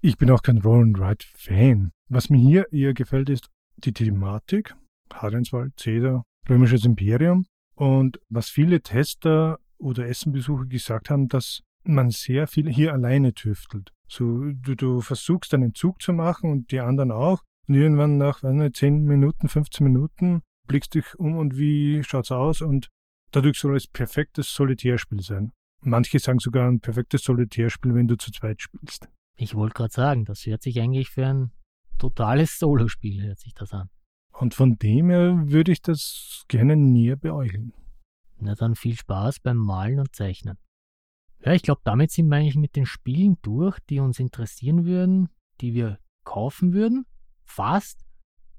[0.00, 1.90] Ich bin auch kein Roll and Ride Fan.
[2.08, 3.48] Was mir hier eher gefällt, ist
[3.78, 4.76] die Thematik.
[5.12, 7.46] Hadrianswald, Cäsar, Römisches Imperium.
[7.74, 13.92] Und was viele Tester oder Essenbesucher gesagt haben, dass man sehr viel hier alleine tüftelt.
[14.08, 17.42] So, du, du versuchst einen Zug zu machen und die anderen auch.
[17.68, 22.60] Und irgendwann nach, nicht, 10 Minuten, 15 Minuten blickst dich um und wie schaut's aus
[22.60, 22.88] und
[23.32, 25.52] dadurch soll es perfektes Solitärspiel sein.
[25.80, 29.08] Manche sagen sogar ein perfektes Solitärspiel, wenn du zu zweit spielst.
[29.36, 31.52] Ich wollte gerade sagen, das hört sich eigentlich für ein
[31.98, 33.90] totales Solospiel, hört sich das an.
[34.38, 37.72] Und von dem her würde ich das gerne näher beäugeln.
[38.38, 40.58] Na dann viel Spaß beim Malen und Zeichnen.
[41.40, 45.28] Ja, ich glaube, damit sind wir eigentlich mit den Spielen durch, die uns interessieren würden,
[45.60, 47.06] die wir kaufen würden.
[47.44, 48.04] Fast.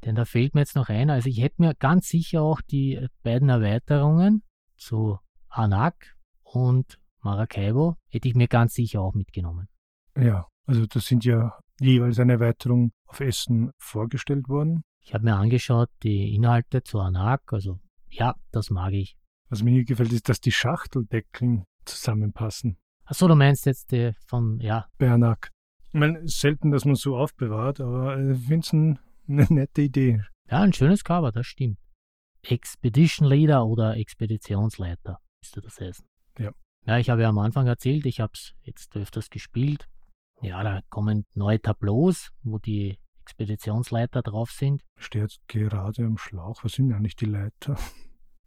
[0.03, 1.13] Denn da fehlt mir jetzt noch einer.
[1.13, 4.43] Also ich hätte mir ganz sicher auch die beiden Erweiterungen
[4.77, 5.19] zu
[5.49, 9.67] Anak und Maracaibo hätte ich mir ganz sicher auch mitgenommen.
[10.15, 14.83] Ja, also das sind ja jeweils eine Erweiterung auf Essen vorgestellt worden.
[15.07, 17.79] Ich habe mir angeschaut, die Inhalte zu Anak, also
[18.09, 19.15] ja, das mag ich.
[19.47, 22.77] Was mir hier gefällt, ist, dass die Schachteldeckeln zusammenpassen.
[23.05, 24.85] Achso, du meinst jetzt die von, ja.
[24.97, 25.49] Bei Anak.
[25.87, 28.99] Ich meine, selten, dass man so aufbewahrt, aber ich finde es ein,
[29.29, 30.23] eine nette Idee.
[30.51, 31.79] Ja, ein schönes Cover, das stimmt.
[32.41, 36.05] Expedition Leader oder Expeditionsleiter müsste das heißen.
[36.37, 36.51] Ja.
[36.85, 39.87] Ja, ich habe ja am Anfang erzählt, ich habe es jetzt öfters gespielt.
[40.41, 44.83] Ja, da kommen neue Tableaus, wo die Expeditionsleiter drauf sind.
[44.95, 46.63] Steht jetzt gerade am Schlauch.
[46.63, 47.77] Was sind eigentlich die Leiter?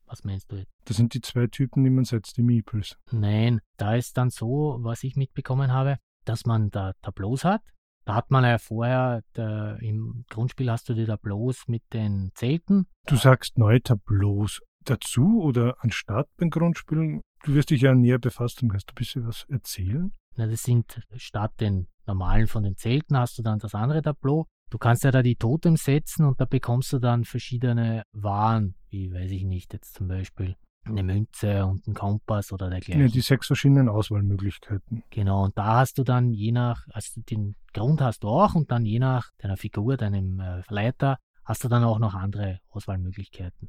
[0.06, 0.72] Was meinst du jetzt?
[0.86, 2.96] Das sind die zwei Typen, die man setzt, die Meeples.
[3.12, 7.60] Nein, da ist dann so, was ich mitbekommen habe, dass man da Tableaus hat.
[8.06, 12.86] Da hat man ja vorher, der, im Grundspiel hast du die Tableaus mit den Zelten.
[13.06, 17.20] Du sagst neue Tableaus dazu oder anstatt beim Grundspiel?
[17.44, 20.12] Du wirst dich ja näher befasst und kannst du ein bisschen was erzählen?
[20.36, 24.46] Na, das sind statt den normalen von den Zelten hast du dann das andere Tableau.
[24.70, 29.12] Du kannst ja da die Totems setzen und da bekommst du dann verschiedene Waren, wie
[29.12, 33.02] weiß ich nicht, jetzt zum Beispiel eine Münze und ein Kompass oder dergleichen.
[33.02, 35.02] Ja, die sechs verschiedenen Auswahlmöglichkeiten.
[35.10, 38.70] Genau, und da hast du dann je nach, also den Grund hast du auch und
[38.70, 43.68] dann je nach deiner Figur, deinem äh, Leiter, hast du dann auch noch andere Auswahlmöglichkeiten.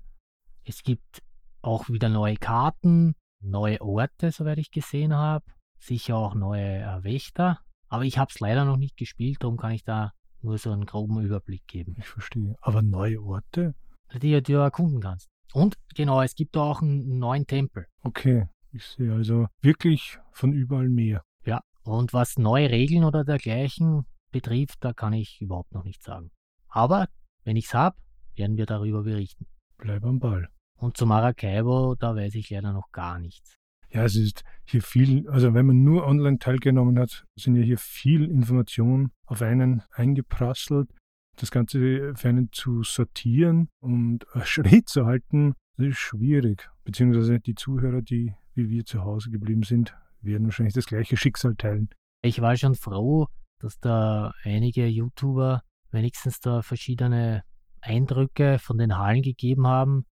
[0.64, 1.22] Es gibt
[1.62, 5.46] auch wieder neue Karten, neue Orte, soweit ich gesehen habe,
[5.80, 9.72] sicher auch neue äh, Wächter, aber ich habe es leider noch nicht gespielt, darum kann
[9.72, 10.14] ich da
[10.44, 11.96] nur so einen groben Überblick geben.
[11.98, 12.56] Ich verstehe.
[12.62, 13.76] Aber neue Orte?
[14.14, 15.30] Die, die du erkunden kannst.
[15.54, 17.86] Und genau, es gibt auch einen neuen Tempel.
[18.04, 21.24] Okay, ich sehe also wirklich von überall mehr.
[21.46, 26.32] Ja, und was neue Regeln oder dergleichen betrifft, da kann ich überhaupt noch nichts sagen.
[26.68, 27.08] Aber
[27.44, 27.98] wenn ich es habe,
[28.36, 29.46] werden wir darüber berichten.
[29.78, 30.48] Bleib am Ball.
[30.78, 33.61] Und zu Maracaibo, da weiß ich leider noch gar nichts.
[33.94, 37.78] Ja, es ist hier viel, also wenn man nur online teilgenommen hat, sind ja hier
[37.78, 40.90] viel Informationen auf einen eingeprasselt.
[41.38, 46.70] Das Ganze für einen zu sortieren und Schritt zu halten, das ist schwierig.
[46.84, 51.56] Beziehungsweise die Zuhörer, die wie wir zu Hause geblieben sind, werden wahrscheinlich das gleiche Schicksal
[51.56, 51.90] teilen.
[52.22, 53.28] Ich war schon froh,
[53.60, 57.44] dass da einige YouTuber wenigstens da verschiedene
[57.82, 60.06] Eindrücke von den Hallen gegeben haben.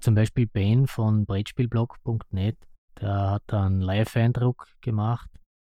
[0.00, 2.56] Zum Beispiel Ben von Brettspielblog.net,
[3.00, 5.30] der hat da einen Live-Eindruck gemacht.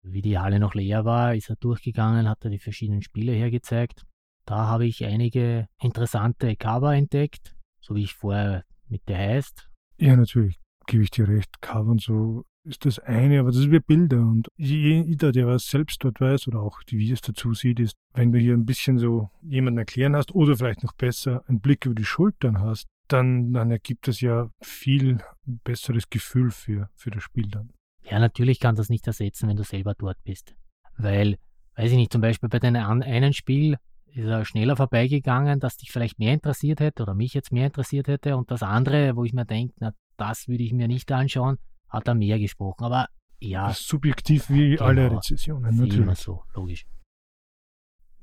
[0.02, 4.04] Wie die Halle noch leer war, ist er durchgegangen, hat er die verschiedenen Spiele hergezeigt.
[4.46, 9.70] Da habe ich einige interessante Cover entdeckt, so wie ich vorher mit der heißt.
[9.98, 11.62] Ja, natürlich, gebe ich dir recht.
[11.62, 14.20] Cover und so ist das eine, aber das ist wie Bilder.
[14.20, 18.32] Und jeder, der was selbst dort weiß oder auch die Videos dazu sieht, ist, wenn
[18.32, 21.94] du hier ein bisschen so jemanden erklären hast oder vielleicht noch besser einen Blick über
[21.94, 27.48] die Schultern hast, dann, dann ergibt es ja viel besseres Gefühl für, für das Spiel
[27.48, 27.70] dann.
[28.02, 30.54] Ja, natürlich kann das nicht ersetzen, wenn du selber dort bist.
[30.96, 31.38] Weil,
[31.76, 35.90] weiß ich nicht, zum Beispiel bei deinem einen Spiel ist er schneller vorbeigegangen, dass dich
[35.90, 38.36] vielleicht mehr interessiert hätte oder mich jetzt mehr interessiert hätte.
[38.36, 42.06] Und das andere, wo ich mir denke, na, das würde ich mir nicht anschauen, hat
[42.06, 42.84] er mehr gesprochen.
[42.84, 43.08] Aber
[43.40, 43.68] ja.
[43.68, 45.96] Das ist subjektiv wie genau, alle Rezessionen, natürlich.
[45.96, 46.86] Immer so, logisch.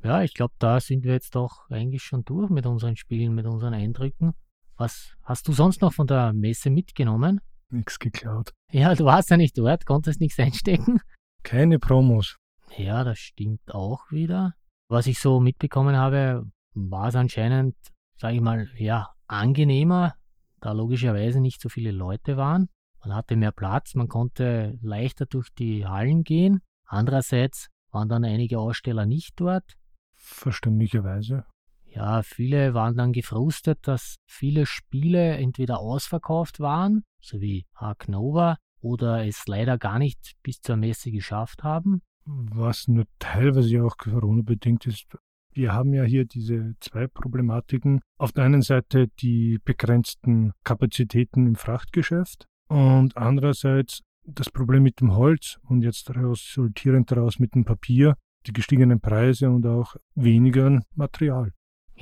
[0.03, 3.45] Ja, ich glaube, da sind wir jetzt doch eigentlich schon durch mit unseren Spielen, mit
[3.45, 4.33] unseren Eindrücken.
[4.81, 7.39] Was hast du sonst noch von der Messe mitgenommen?
[7.69, 8.51] Nichts geklaut.
[8.71, 10.99] Ja, du warst ja nicht dort, konntest nichts einstecken.
[11.43, 12.37] Keine Promos.
[12.75, 14.55] Ja, das stimmt auch wieder.
[14.87, 17.75] Was ich so mitbekommen habe, war es anscheinend,
[18.17, 20.15] sage ich mal, ja, angenehmer,
[20.61, 22.67] da logischerweise nicht so viele Leute waren.
[23.03, 26.59] Man hatte mehr Platz, man konnte leichter durch die Hallen gehen.
[26.87, 29.75] Andererseits waren dann einige Aussteller nicht dort.
[30.15, 31.45] Verständlicherweise.
[31.93, 38.57] Ja, viele waren dann gefrustet, dass viele Spiele entweder ausverkauft waren, so wie Ark Nova,
[38.79, 42.01] oder es leider gar nicht bis zur Messe geschafft haben.
[42.25, 45.05] Was nur teilweise auch Corona-bedingt ist.
[45.53, 47.99] Wir haben ja hier diese zwei Problematiken.
[48.17, 55.13] Auf der einen Seite die begrenzten Kapazitäten im Frachtgeschäft und andererseits das Problem mit dem
[55.13, 58.15] Holz und jetzt resultierend daraus mit dem Papier,
[58.45, 61.51] die gestiegenen Preise und auch weniger Material.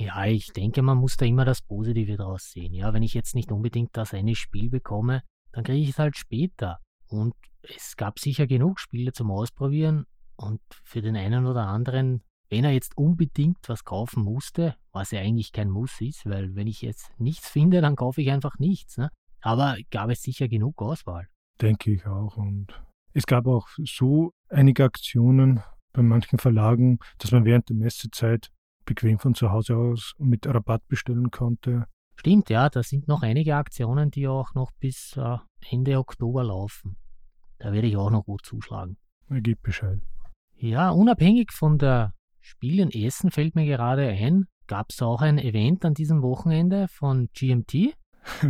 [0.00, 2.72] Ja, ich denke, man muss da immer das Positive draus sehen.
[2.72, 5.22] Ja, wenn ich jetzt nicht unbedingt das eine Spiel bekomme,
[5.52, 6.78] dann kriege ich es halt später.
[7.06, 10.06] Und es gab sicher genug Spiele zum Ausprobieren.
[10.36, 15.20] Und für den einen oder anderen, wenn er jetzt unbedingt was kaufen musste, was ja
[15.20, 18.96] eigentlich kein Muss ist, weil wenn ich jetzt nichts finde, dann kaufe ich einfach nichts.
[18.96, 19.10] Ne?
[19.42, 21.28] Aber gab es sicher genug Auswahl.
[21.60, 22.38] Denke ich auch.
[22.38, 22.68] Und
[23.12, 25.60] es gab auch so einige Aktionen
[25.92, 28.50] bei manchen Verlagen, dass man während der Messezeit
[28.84, 31.86] bequem von zu Hause aus mit Rabatt bestellen konnte.
[32.16, 35.36] Stimmt, ja, da sind noch einige Aktionen, die auch noch bis äh,
[35.70, 36.96] Ende Oktober laufen.
[37.58, 38.96] Da werde ich auch noch gut zuschlagen.
[39.28, 40.00] Er gibt Bescheid.
[40.56, 45.38] Ja, unabhängig von der Spiel in Essen fällt mir gerade ein, gab es auch ein
[45.38, 47.74] Event an diesem Wochenende von GMT?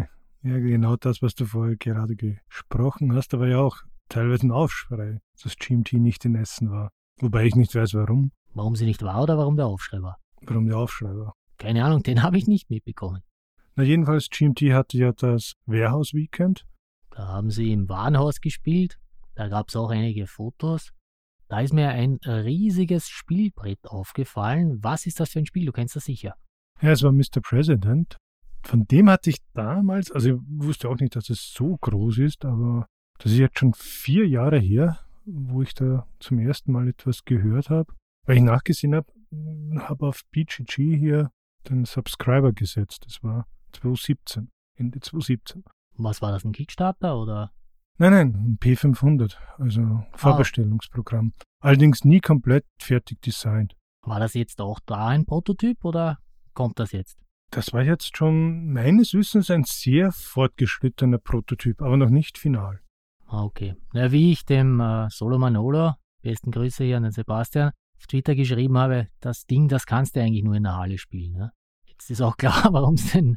[0.42, 3.78] ja, genau das, was du vorher gerade gesprochen hast, war ja auch
[4.08, 6.90] teilweise ein Aufschrei, dass GMT nicht in Essen war.
[7.20, 8.32] Wobei ich nicht weiß, warum.
[8.54, 10.18] Warum sie nicht war oder warum der Aufschrei war?
[10.46, 11.34] Warum der Aufschrei war?
[11.58, 13.22] Keine Ahnung, den habe ich nicht mitbekommen.
[13.76, 16.66] Na jedenfalls, GMT hatte ja das Warehouse Weekend.
[17.10, 18.98] Da haben sie im Warenhaus gespielt.
[19.34, 20.92] Da gab es auch einige Fotos.
[21.48, 24.78] Da ist mir ein riesiges Spielbrett aufgefallen.
[24.82, 25.66] Was ist das für ein Spiel?
[25.66, 26.34] Du kennst das sicher.
[26.80, 27.40] Ja, es war Mr.
[27.42, 28.16] President.
[28.62, 32.44] von dem hatte ich damals, also ich wusste auch nicht, dass es so groß ist,
[32.44, 32.86] aber
[33.18, 37.70] das ist jetzt schon vier Jahre her, wo ich da zum ersten Mal etwas gehört
[37.70, 37.92] habe.
[38.26, 41.30] Weil ich nachgesehen habe, habe auf BGG hier
[41.68, 43.04] den Subscriber gesetzt.
[43.06, 45.64] Das war 2017, Ende 2017.
[45.96, 47.52] Was war das, ein Kickstarter oder?
[47.98, 51.32] Nein, nein, ein P500, also Vorbestellungsprogramm.
[51.38, 51.44] Ah.
[51.60, 53.76] Allerdings nie komplett fertig designt.
[54.02, 56.18] War das jetzt auch da ein Prototyp oder
[56.54, 57.18] kommt das jetzt?
[57.50, 62.80] Das war jetzt schon meines Wissens ein sehr fortgeschrittener Prototyp, aber noch nicht final.
[63.26, 63.74] Ah, okay.
[63.92, 68.34] Ja, wie ich dem äh, Solo Manolo, besten Grüße hier an den Sebastian, auf Twitter
[68.34, 71.32] geschrieben habe, das Ding, das kannst du eigentlich nur in der Halle spielen.
[71.32, 71.52] Ne?
[71.86, 73.36] Jetzt ist auch klar, warum es den,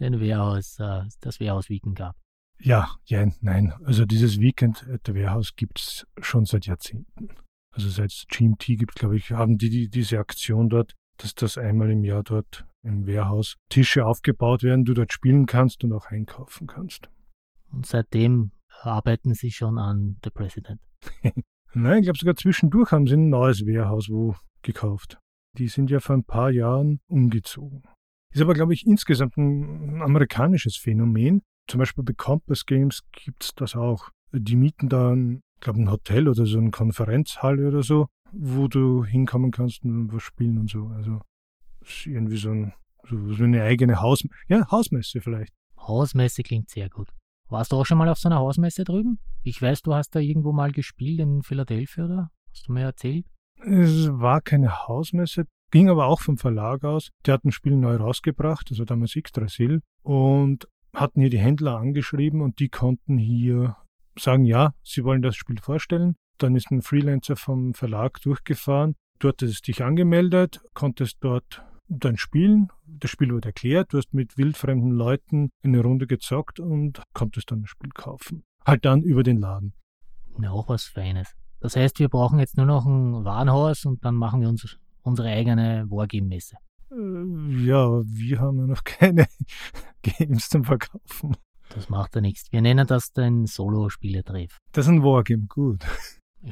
[0.00, 2.16] den Warehouse, äh, das Warehouse Weekend gab.
[2.58, 3.72] Ja, ja, nein.
[3.84, 7.28] Also dieses Weekend at the Warehouse gibt es schon seit Jahrzehnten.
[7.70, 11.56] Also seit es GMT gibt, glaube ich, haben die, die diese Aktion dort, dass das
[11.56, 16.06] einmal im Jahr dort im Warehouse Tische aufgebaut werden, du dort spielen kannst und auch
[16.06, 17.08] einkaufen kannst.
[17.70, 18.50] Und seitdem
[18.82, 20.80] arbeiten sie schon an The President.
[21.74, 25.18] Nein, ich glaube sogar zwischendurch haben sie ein neues Warehouse wo gekauft.
[25.58, 27.82] Die sind ja vor ein paar Jahren umgezogen.
[28.32, 31.42] Ist aber, glaube ich, insgesamt ein amerikanisches Phänomen.
[31.68, 34.08] Zum Beispiel bei Compass Games gibt es das auch.
[34.32, 39.04] Die mieten da, ein, glaube ein Hotel oder so eine Konferenzhalle oder so, wo du
[39.04, 40.86] hinkommen kannst und was spielen und so.
[40.86, 41.20] Also
[41.80, 42.72] ist irgendwie so, ein,
[43.04, 45.52] so eine eigene Haus, ja, Hausmesse vielleicht.
[45.76, 47.08] Hausmesse klingt sehr gut.
[47.52, 49.18] Warst du auch schon mal auf so einer Hausmesse drüben?
[49.42, 52.30] Ich weiß, du hast da irgendwo mal gespielt in Philadelphia, oder?
[52.50, 53.26] Hast du mir erzählt?
[53.60, 57.10] Es war keine Hausmesse, ging aber auch vom Verlag aus.
[57.26, 62.40] Der hat ein Spiel neu rausgebracht, also damals Yggdrasil, und hatten hier die Händler angeschrieben
[62.40, 63.76] und die konnten hier
[64.18, 66.16] sagen, ja, sie wollen das Spiel vorstellen.
[66.38, 68.94] Dann ist ein Freelancer vom Verlag durchgefahren.
[69.18, 71.62] Du hattest dich angemeldet, konntest dort
[71.98, 72.68] dann spielen.
[72.86, 77.62] Das Spiel wurde erklärt, du hast mit wildfremden Leuten eine Runde gezockt und konntest dann
[77.62, 78.44] das Spiel kaufen.
[78.66, 79.74] Halt dann über den Laden.
[80.40, 81.34] Ja, auch was Feines.
[81.60, 85.28] Das heißt, wir brauchen jetzt nur noch ein Warenhaus und dann machen wir uns unsere
[85.28, 86.56] eigene Wargame-Messe.
[86.90, 89.26] Äh, ja, wir haben ja noch keine
[90.02, 91.36] Games zum Verkaufen.
[91.74, 92.52] Das macht ja nichts.
[92.52, 94.58] Wir nennen das den Solo-Spieletreff.
[94.72, 95.84] Das ist ein Wargame, gut.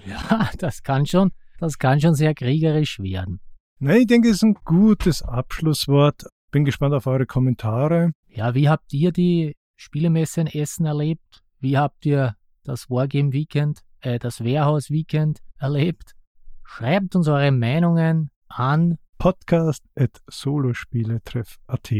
[0.06, 3.40] Ja, das kann schon, das kann schon sehr kriegerisch werden.
[3.82, 6.26] Nein, ich denke, es ist ein gutes Abschlusswort.
[6.50, 8.12] Bin gespannt auf eure Kommentare.
[8.28, 11.42] Ja, wie habt ihr die Spielemesse in Essen erlebt?
[11.60, 16.12] Wie habt ihr das Wargame Weekend, äh, das Warehouse Weekend erlebt?
[16.62, 21.90] Schreibt uns eure Meinungen an podcast at solospieletreff.at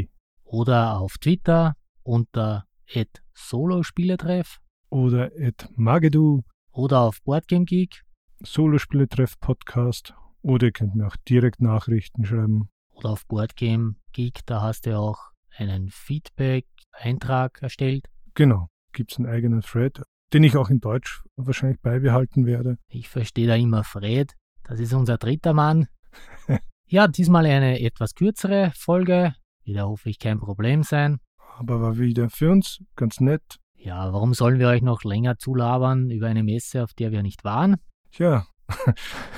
[0.45, 4.59] oder auf Twitter unter at solospieletreff
[4.91, 8.03] oder at magedu oder auf Boardgame Geek
[8.43, 10.13] Solospieletreff Podcast
[10.43, 12.69] oder ihr könnt mir auch direkt Nachrichten schreiben.
[12.91, 18.07] Oder auf Boardgame Geek, da hast du auch einen Feedback-Eintrag erstellt.
[18.35, 22.79] Genau, gibt es einen eigenen Thread, den ich auch in Deutsch wahrscheinlich beibehalten werde.
[22.89, 24.35] Ich verstehe da immer Fred.
[24.65, 25.89] Das ist unser dritter Mann.
[26.87, 29.35] ja, diesmal eine etwas kürzere Folge.
[29.65, 31.19] Wieder hoffe ich kein Problem sein.
[31.59, 33.59] Aber war wieder für uns ganz nett.
[33.77, 37.45] Ja, warum sollen wir euch noch länger zulabern über eine Messe, auf der wir nicht
[37.45, 37.77] waren?
[38.13, 38.47] Tja,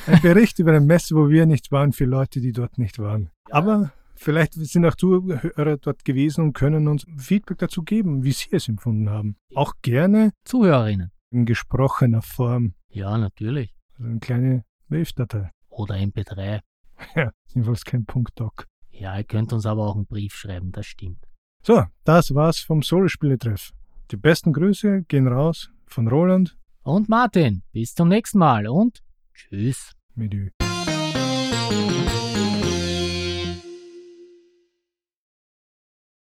[0.07, 3.31] ein Bericht über eine Messe, wo wir nicht waren, für Leute, die dort nicht waren.
[3.51, 8.49] Aber vielleicht sind auch Zuhörer dort gewesen und können uns Feedback dazu geben, wie sie
[8.53, 9.37] es empfunden haben.
[9.55, 11.11] Auch gerne Zuhörerinnen.
[11.31, 12.75] In gesprochener Form.
[12.91, 13.75] Ja, natürlich.
[13.95, 15.51] Also eine kleine Wave-Datei.
[15.69, 16.61] Oder MP3.
[17.17, 18.67] Ja, jedenfalls kein Punkt-Doc.
[18.91, 21.27] Ja, ihr könnt uns aber auch einen Brief schreiben, das stimmt.
[21.65, 23.73] So, das war's vom Solo-Spieletreff.
[24.13, 26.57] Die besten Grüße gehen raus von Roland.
[26.83, 27.63] Und Martin.
[27.73, 29.03] Bis zum nächsten Mal und
[29.35, 29.93] Tschüss.
[30.17, 30.53] Menü.